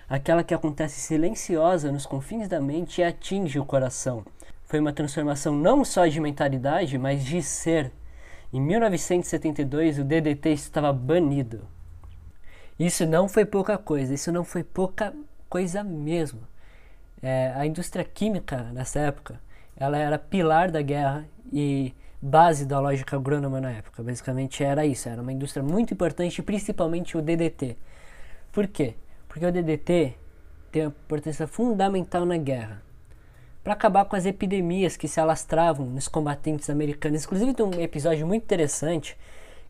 aquela 0.09 0.42
que 0.42 0.54
acontece 0.54 1.00
silenciosa 1.00 1.92
nos 1.92 2.07
confins 2.07 2.48
da 2.48 2.61
mente 2.61 3.00
e 3.00 3.04
atinge 3.04 3.59
o 3.59 3.64
coração. 3.64 4.24
Foi 4.64 4.80
uma 4.80 4.92
transformação 4.92 5.54
não 5.54 5.85
só 5.85 6.07
de 6.07 6.20
mentalidade, 6.20 6.96
mas 6.96 7.24
de 7.24 7.42
ser. 7.42 7.92
Em 8.52 8.61
1972, 8.61 9.98
o 9.98 10.04
DDT 10.04 10.50
estava 10.50 10.92
banido. 10.92 11.68
Isso 12.78 13.07
não 13.07 13.28
foi 13.28 13.44
pouca 13.44 13.76
coisa, 13.76 14.14
isso 14.14 14.33
não 14.33 14.42
foi 14.42 14.64
pouca 14.64 15.14
coisa 15.48 15.85
mesmo. 15.85 16.40
É, 17.22 17.52
a 17.54 17.66
indústria 17.66 18.04
química 18.04 18.62
nessa 18.72 19.00
época, 19.00 19.40
ela 19.76 19.96
era 19.96 20.18
pilar 20.18 20.70
da 20.70 20.83
guerra 20.83 21.24
e 21.52 21.94
base 22.24 22.64
da 22.64 22.80
lógica 22.80 23.16
agrônoma 23.16 23.60
na 23.60 23.70
época. 23.70 24.02
Basicamente 24.02 24.64
era 24.64 24.87
isso, 24.87 25.10
era 25.10 25.20
uma 25.20 25.32
indústria 25.32 25.62
muito 25.62 25.92
importante, 25.92 26.42
principalmente 26.42 27.18
o 27.18 27.22
DDT. 27.22 27.76
Por 28.50 28.66
quê? 28.66 28.94
Porque 29.28 29.44
o 29.44 29.52
DDT 29.52 30.14
tem 30.72 30.82
uma 30.82 30.88
importância 30.88 31.46
fundamental 31.46 32.24
na 32.24 32.38
guerra. 32.38 32.82
Para 33.62 33.74
acabar 33.74 34.06
com 34.06 34.16
as 34.16 34.24
epidemias 34.24 34.96
que 34.96 35.06
se 35.06 35.20
alastravam 35.20 35.84
nos 35.87 36.08
combatentes 36.08 36.70
americanos. 36.70 37.24
Inclusive 37.24 37.52
tem 37.52 37.66
um 37.66 37.80
episódio 37.80 38.26
muito 38.26 38.42
interessante 38.42 39.18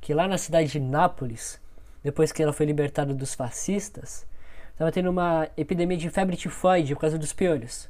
que 0.00 0.14
lá 0.14 0.28
na 0.28 0.38
cidade 0.38 0.70
de 0.70 0.80
Nápoles, 0.80 1.60
depois 2.04 2.30
que 2.30 2.42
ela 2.42 2.52
foi 2.52 2.66
libertada 2.66 3.12
dos 3.12 3.34
fascistas, 3.34 4.26
estava 4.70 4.92
tendo 4.92 5.10
uma 5.10 5.48
epidemia 5.56 5.96
de 5.96 6.08
febre 6.08 6.36
tifoide 6.36 6.94
por 6.94 7.00
causa 7.00 7.18
dos 7.18 7.32
piolhos. 7.32 7.88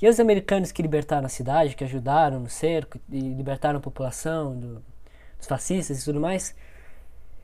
E 0.00 0.08
os 0.08 0.18
americanos 0.18 0.72
que 0.72 0.80
libertaram 0.80 1.26
a 1.26 1.28
cidade, 1.28 1.76
que 1.76 1.84
ajudaram 1.84 2.40
no 2.40 2.48
cerco 2.48 2.98
e 3.10 3.20
libertaram 3.20 3.78
a 3.78 3.82
população 3.82 4.58
do, 4.58 4.82
dos 5.36 5.46
fascistas 5.46 6.00
e 6.00 6.04
tudo 6.04 6.18
mais, 6.18 6.54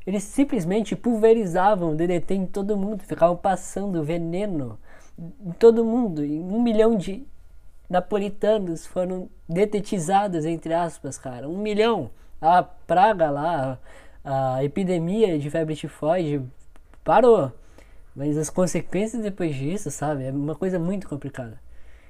eles 0.06 0.22
simplesmente 0.22 0.96
pulverizavam 0.96 1.90
o 1.90 1.94
DDT 1.94 2.34
em 2.34 2.46
todo 2.46 2.76
mundo, 2.76 3.02
ficavam 3.02 3.36
passando 3.36 4.02
veneno 4.02 4.78
em 5.18 5.52
todo 5.52 5.84
mundo. 5.84 6.24
E 6.24 6.38
um 6.38 6.62
milhão 6.62 6.96
de 6.96 7.26
napolitanos 7.90 8.86
foram 8.86 9.28
detetizados, 9.48 10.44
entre 10.46 10.72
aspas, 10.72 11.18
cara. 11.18 11.48
Um 11.48 11.58
milhão. 11.58 12.10
A 12.40 12.62
praga 12.62 13.30
lá, 13.30 13.78
a 14.24 14.62
epidemia 14.64 15.38
de 15.38 15.50
febre 15.50 15.74
tifoide 15.74 16.42
parou. 17.04 17.52
Mas 18.14 18.38
as 18.38 18.48
consequências 18.48 19.22
depois 19.22 19.54
disso, 19.54 19.90
sabe? 19.90 20.24
É 20.24 20.30
uma 20.30 20.54
coisa 20.54 20.78
muito 20.78 21.08
complicada. 21.08 21.65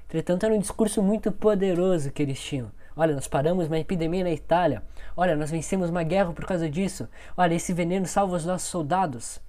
Entretanto, 0.07 0.45
era 0.45 0.55
um 0.55 0.59
discurso 0.59 1.03
muito 1.03 1.31
poderoso 1.31 2.11
que 2.11 2.23
eles 2.23 2.39
tinham. 2.39 2.71
Olha, 2.95 3.13
nós 3.13 3.27
paramos 3.27 3.67
uma 3.67 3.77
epidemia 3.77 4.23
na 4.23 4.31
Itália. 4.31 4.81
Olha, 5.15 5.35
nós 5.35 5.51
vencemos 5.51 5.89
uma 5.89 6.01
guerra 6.01 6.33
por 6.33 6.45
causa 6.45 6.69
disso. 6.69 7.07
Olha, 7.35 7.53
esse 7.53 7.73
veneno 7.73 8.05
salva 8.07 8.35
os 8.37 8.45
nossos 8.45 8.69
soldados. 8.69 9.39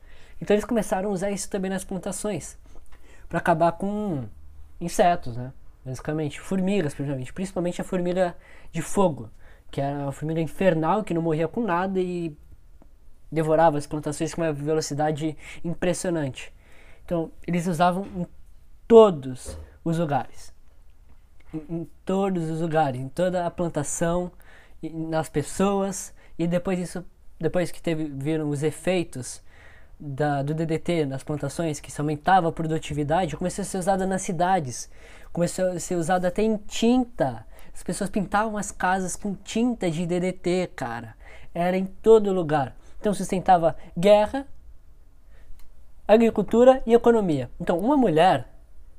Então 0.42 0.54
eles 0.54 0.64
começaram 0.64 1.08
a 1.08 1.12
usar 1.12 1.30
isso 1.30 1.48
também 1.48 1.70
nas 1.70 1.84
plantações 1.84 2.58
para 3.28 3.38
acabar 3.38 3.72
com 3.72 4.24
insetos, 4.80 5.36
né? 5.36 5.52
Basicamente, 5.84 6.40
formigas, 6.40 6.92
principalmente, 6.92 7.32
principalmente 7.32 7.80
a 7.80 7.84
formiga 7.84 8.36
de 8.72 8.82
fogo, 8.82 9.30
que 9.70 9.80
era 9.80 10.02
uma 10.02 10.12
formiga 10.12 10.40
infernal 10.40 11.02
que 11.02 11.14
não 11.14 11.22
morria 11.22 11.48
com 11.48 11.62
nada 11.62 12.00
e 12.00 12.36
devorava 13.30 13.78
as 13.78 13.86
plantações 13.86 14.34
com 14.34 14.42
uma 14.42 14.52
velocidade 14.52 15.36
impressionante. 15.64 16.52
Então, 17.04 17.30
eles 17.46 17.66
usavam 17.66 18.06
em 18.16 18.26
todos 18.86 19.58
os 19.84 19.98
lugares. 19.98 20.52
Em, 21.52 21.80
em 21.80 21.90
todos 22.04 22.48
os 22.50 22.60
lugares, 22.60 23.00
em 23.00 23.08
toda 23.08 23.46
a 23.46 23.50
plantação, 23.50 24.30
nas 24.82 25.28
pessoas 25.28 26.14
e 26.38 26.46
depois 26.46 26.78
isso, 26.78 27.04
depois 27.38 27.70
que 27.70 27.82
teve, 27.82 28.04
viram 28.04 28.48
os 28.48 28.62
efeitos 28.62 29.42
da, 29.98 30.42
do 30.42 30.54
DDT 30.54 31.04
nas 31.06 31.24
plantações, 31.24 31.80
que 31.80 31.92
aumentava 32.00 32.48
a 32.48 32.52
produtividade, 32.52 33.36
começou 33.36 33.62
a 33.62 33.66
ser 33.66 33.78
usada 33.78 34.06
nas 34.06 34.22
cidades, 34.22 34.88
começou 35.32 35.72
a 35.72 35.80
ser 35.80 35.96
usado 35.96 36.24
até 36.24 36.42
em 36.42 36.56
tinta. 36.56 37.44
As 37.74 37.82
pessoas 37.82 38.10
pintavam 38.10 38.56
as 38.56 38.70
casas 38.70 39.16
com 39.16 39.34
tinta 39.34 39.90
de 39.90 40.06
DDT, 40.06 40.70
cara. 40.74 41.16
Era 41.54 41.76
em 41.76 41.86
todo 41.86 42.32
lugar. 42.32 42.76
Então 43.00 43.14
sustentava 43.14 43.76
guerra, 43.96 44.46
agricultura 46.06 46.82
e 46.86 46.94
economia. 46.94 47.50
Então, 47.60 47.78
uma 47.78 47.96
mulher 47.96 48.48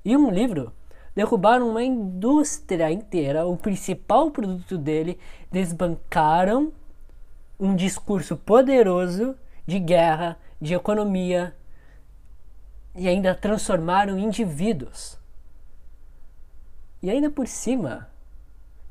e 0.03 0.15
um 0.15 0.29
livro 0.29 0.73
derrubaram 1.15 1.69
uma 1.69 1.83
indústria 1.83 2.91
inteira, 2.91 3.45
o 3.45 3.57
principal 3.57 4.31
produto 4.31 4.77
dele, 4.77 5.19
desbancaram 5.51 6.71
um 7.59 7.75
discurso 7.75 8.37
poderoso 8.37 9.35
de 9.67 9.79
guerra, 9.79 10.37
de 10.61 10.73
economia 10.73 11.53
e 12.95 13.07
ainda 13.07 13.35
transformaram 13.35 14.17
indivíduos. 14.17 15.17
E 17.01 17.09
ainda 17.09 17.29
por 17.29 17.47
cima, 17.47 18.09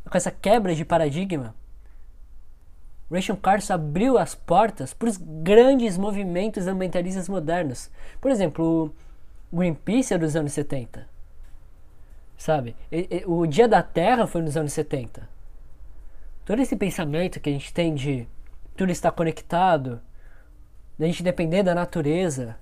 com 0.09 0.17
essa 0.17 0.31
quebra 0.31 0.75
de 0.75 0.85
paradigma, 0.85 1.55
Rachel 3.11 3.37
Carson 3.39 3.73
abriu 3.73 4.19
as 4.19 4.35
portas 4.35 4.93
para 4.93 5.09
os 5.09 5.17
grandes 5.17 5.97
movimentos 5.97 6.67
ambientalistas 6.67 7.29
modernos. 7.29 7.91
Por 8.21 8.31
exemplo, 8.31 8.87
o 8.87 8.93
Greenpeace 9.53 10.15
é 10.15 10.19
dos 10.19 10.37
anos 10.37 10.53
70 10.53 11.19
sabe? 12.39 12.77
O 13.27 13.45
Dia 13.47 13.69
da 13.69 13.83
Terra 13.83 14.27
foi 14.27 14.41
nos 14.41 14.57
anos 14.57 14.73
70. 14.73 15.29
Todo 16.45 16.63
esse 16.63 16.77
pensamento 16.77 17.41
que 17.41 17.51
a 17.51 17.53
gente 17.53 17.75
tem 17.75 17.95
de 17.95 18.27
tudo 18.77 18.93
estar 18.93 19.11
conectado, 19.11 20.01
da 20.97 21.05
gente 21.05 21.23
depender 21.23 21.65
da 21.65 21.75
natureza, 21.75 22.57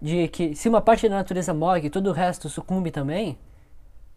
de 0.00 0.28
que 0.28 0.54
se 0.54 0.68
uma 0.68 0.80
parte 0.80 1.08
da 1.08 1.16
natureza 1.16 1.52
morre, 1.52 1.90
todo 1.90 2.06
o 2.06 2.12
resto 2.12 2.48
sucumbe 2.48 2.90
também, 2.90 3.36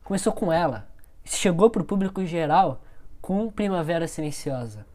começou 0.04 0.32
com 0.32 0.54
ela. 0.54 0.88
Chegou 1.26 1.70
para 1.70 1.82
o 1.82 1.86
público 1.86 2.24
geral 2.26 2.82
com 3.22 3.52
Primavera 3.52 4.08
Silenciosa, 4.08 4.86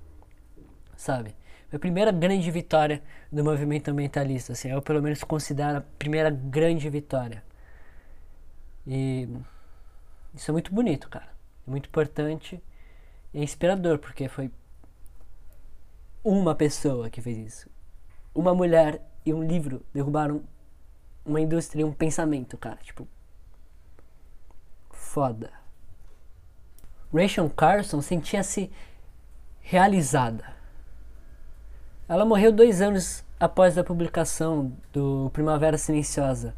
sabe? 0.96 1.34
A 1.74 1.78
primeira 1.78 2.12
grande 2.12 2.48
vitória 2.52 3.02
do 3.32 3.42
movimento 3.42 3.88
ambientalista, 3.88 4.52
assim, 4.52 4.70
eu 4.70 4.80
pelo 4.80 5.02
menos 5.02 5.24
considero 5.24 5.78
a 5.78 5.80
primeira 5.80 6.30
grande 6.30 6.88
vitória. 6.88 7.42
E 8.86 9.28
isso 10.32 10.50
é 10.50 10.52
muito 10.52 10.72
bonito, 10.72 11.08
cara. 11.08 11.34
É 11.66 11.70
muito 11.70 11.88
importante 11.88 12.62
e 13.32 13.40
é 13.40 13.42
inspirador, 13.42 13.98
porque 13.98 14.28
foi 14.28 14.52
uma 16.22 16.54
pessoa 16.54 17.10
que 17.10 17.20
fez 17.20 17.38
isso. 17.38 17.70
Uma 18.32 18.54
mulher 18.54 19.02
e 19.26 19.34
um 19.34 19.42
livro 19.42 19.84
derrubaram 19.92 20.44
uma 21.26 21.40
indústria 21.40 21.82
e 21.82 21.84
um 21.84 21.92
pensamento, 21.92 22.56
cara. 22.56 22.76
Tipo. 22.76 23.08
Foda. 24.92 25.50
Rachel 27.12 27.50
Carson 27.50 28.00
sentia-se 28.00 28.70
realizada. 29.60 30.53
Ela 32.06 32.26
morreu 32.26 32.52
dois 32.52 32.82
anos 32.82 33.24
após 33.40 33.78
a 33.78 33.84
publicação 33.84 34.70
do 34.92 35.30
Primavera 35.32 35.78
Silenciosa, 35.78 36.54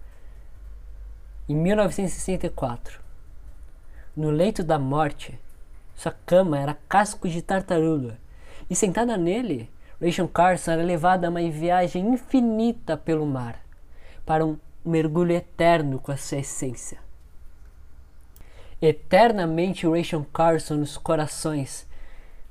em 1.49 1.55
1964. 1.55 3.01
No 4.17 4.31
leito 4.31 4.65
da 4.65 4.77
morte, 4.77 5.39
sua 5.95 6.11
cama 6.27 6.59
era 6.59 6.77
casco 6.89 7.29
de 7.29 7.41
tartaruga, 7.43 8.19
e 8.69 8.75
sentada 8.75 9.17
nele, 9.17 9.71
Rachel 10.03 10.27
Carson 10.27 10.73
era 10.73 10.83
levada 10.83 11.29
a 11.29 11.31
uma 11.31 11.49
viagem 11.49 12.09
infinita 12.09 12.97
pelo 12.97 13.25
mar, 13.25 13.63
para 14.27 14.45
um 14.45 14.59
mergulho 14.85 15.31
eterno 15.31 16.01
com 16.01 16.11
a 16.11 16.17
sua 16.17 16.39
essência. 16.39 16.99
Eternamente 18.83 19.87
Rachel 19.87 20.27
Carson 20.33 20.75
nos 20.75 20.97
corações, 20.97 21.87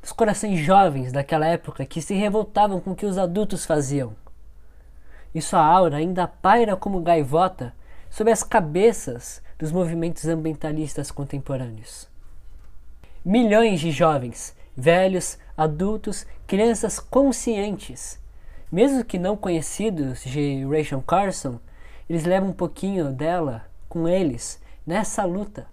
nos 0.05 0.11
corações 0.11 0.59
jovens 0.59 1.11
daquela 1.11 1.47
época 1.47 1.83
que 1.83 1.99
se 1.99 2.13
revoltavam 2.13 2.79
com 2.79 2.91
o 2.91 2.95
que 2.95 3.07
os 3.07 3.17
adultos 3.17 3.65
faziam. 3.65 4.15
E 5.33 5.41
sua 5.41 5.65
aura 5.65 5.97
ainda 5.97 6.27
paira 6.27 6.75
como 6.75 7.01
gaivota 7.01 7.73
sobre 8.07 8.31
as 8.31 8.43
cabeças 8.43 9.41
dos 9.57 9.71
movimentos 9.71 10.27
ambientalistas 10.27 11.09
contemporâneos. 11.09 12.07
Milhões 13.25 13.79
de 13.79 13.89
jovens, 13.89 14.55
velhos, 14.77 15.39
adultos, 15.57 16.27
crianças 16.45 16.99
conscientes, 16.99 18.19
mesmo 18.71 19.03
que 19.03 19.17
não 19.17 19.35
conhecidos 19.35 20.23
de 20.23 20.63
Rachel 20.65 21.01
Carson, 21.01 21.59
eles 22.07 22.25
levam 22.25 22.49
um 22.49 22.53
pouquinho 22.53 23.11
dela 23.11 23.65
com 23.89 24.07
eles 24.07 24.61
nessa 24.85 25.25
luta, 25.25 25.65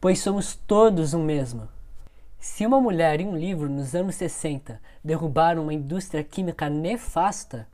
pois 0.00 0.18
somos 0.18 0.56
todos 0.66 1.12
o 1.12 1.18
mesmo. 1.18 1.75
Se 2.38 2.66
uma 2.66 2.80
mulher 2.80 3.20
em 3.20 3.26
um 3.26 3.36
livro 3.36 3.68
nos 3.68 3.94
anos 3.94 4.14
60 4.16 4.80
derrubaram 5.02 5.62
uma 5.62 5.74
indústria 5.74 6.22
química 6.22 6.68
nefasta, 6.68 7.66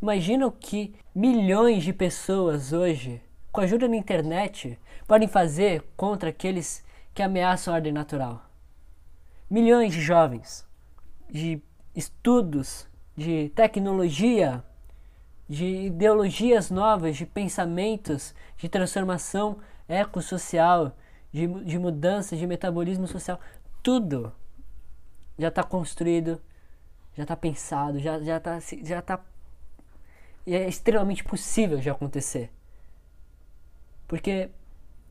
imagina 0.00 0.46
o 0.46 0.52
que 0.52 0.94
milhões 1.14 1.84
de 1.84 1.92
pessoas 1.92 2.72
hoje, 2.72 3.22
com 3.52 3.60
a 3.60 3.64
ajuda 3.64 3.88
da 3.88 3.96
internet, 3.96 4.78
podem 5.06 5.28
fazer 5.28 5.82
contra 5.96 6.30
aqueles 6.30 6.84
que 7.14 7.22
ameaçam 7.22 7.72
a 7.72 7.76
ordem 7.76 7.92
natural. 7.92 8.44
Milhões 9.50 9.94
de 9.94 10.00
jovens, 10.00 10.66
de 11.30 11.62
estudos, 11.94 12.86
de 13.16 13.50
tecnologia, 13.54 14.62
de 15.48 15.86
ideologias 15.86 16.70
novas, 16.70 17.16
de 17.16 17.24
pensamentos, 17.24 18.34
de 18.56 18.68
transformação 18.68 19.58
ecossocial, 19.88 20.94
de, 21.32 21.46
de 21.64 21.78
mudança, 21.78 22.36
de 22.36 22.46
metabolismo 22.46 23.06
social, 23.06 23.40
tudo 23.82 24.32
já 25.38 25.48
está 25.48 25.62
construído, 25.62 26.40
já 27.16 27.22
está 27.22 27.36
pensado, 27.36 27.98
já 27.98 28.18
já 28.20 28.36
está 28.36 28.58
já 28.82 29.02
tá 29.02 29.24
é 30.46 30.68
extremamente 30.68 31.22
possível 31.22 31.78
de 31.78 31.90
acontecer. 31.90 32.50
Porque 34.06 34.50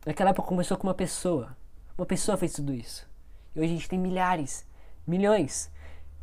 naquela 0.05 0.31
época 0.31 0.47
começou 0.47 0.77
com 0.77 0.87
uma 0.87 0.93
pessoa. 0.93 1.55
Uma 1.97 2.05
pessoa 2.05 2.37
fez 2.37 2.53
tudo 2.53 2.73
isso. 2.73 3.07
E 3.55 3.59
hoje 3.59 3.71
a 3.71 3.75
gente 3.75 3.89
tem 3.89 3.99
milhares, 3.99 4.65
milhões, 5.05 5.71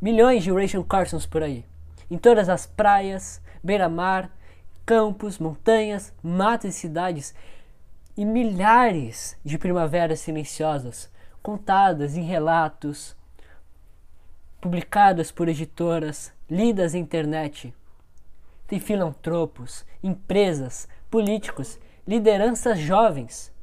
milhões 0.01 0.43
de 0.43 0.51
Rachel 0.51 0.83
Carsons 0.83 1.25
por 1.25 1.43
aí. 1.43 1.65
Em 2.11 2.17
todas 2.17 2.49
as 2.49 2.65
praias, 2.65 3.41
beira-mar, 3.63 4.29
campos, 4.85 5.39
montanhas, 5.39 6.13
matas 6.21 6.75
e 6.75 6.79
cidades. 6.79 7.33
E 8.17 8.25
milhares 8.25 9.37
de 9.43 9.57
primaveras 9.57 10.19
silenciosas 10.19 11.09
contadas 11.45 12.17
em 12.17 12.23
relatos, 12.23 13.15
publicadas 14.59 15.31
por 15.31 15.47
editoras, 15.47 16.33
lidas 16.49 16.93
na 16.93 16.99
internet. 16.99 17.71
Tem 18.65 18.79
filantropos, 18.79 19.85
empresas, 20.01 20.87
políticos, 21.07 21.79
lideranças 22.07 22.79
jovens, 22.79 23.53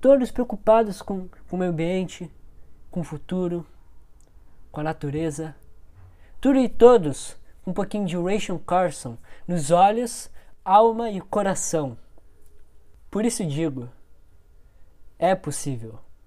todos 0.00 0.30
preocupados 0.30 1.02
com, 1.02 1.26
com 1.50 1.56
o 1.56 1.58
meio 1.58 1.72
ambiente, 1.72 2.30
com 2.88 3.00
o 3.00 3.04
futuro, 3.04 3.66
com 4.70 4.80
a 4.80 4.84
natureza. 4.84 5.56
Tudo 6.40 6.60
e 6.60 6.68
todos 6.68 7.36
com 7.64 7.72
um 7.72 7.74
pouquinho 7.74 8.06
de 8.06 8.16
Rachel 8.16 8.60
Carson 8.60 9.18
nos 9.44 9.72
olhos, 9.72 10.30
alma 10.64 11.10
e 11.10 11.20
coração. 11.20 11.98
Por 13.10 13.24
isso 13.24 13.44
digo, 13.44 13.88
é 15.18 15.34
possível. 15.34 15.98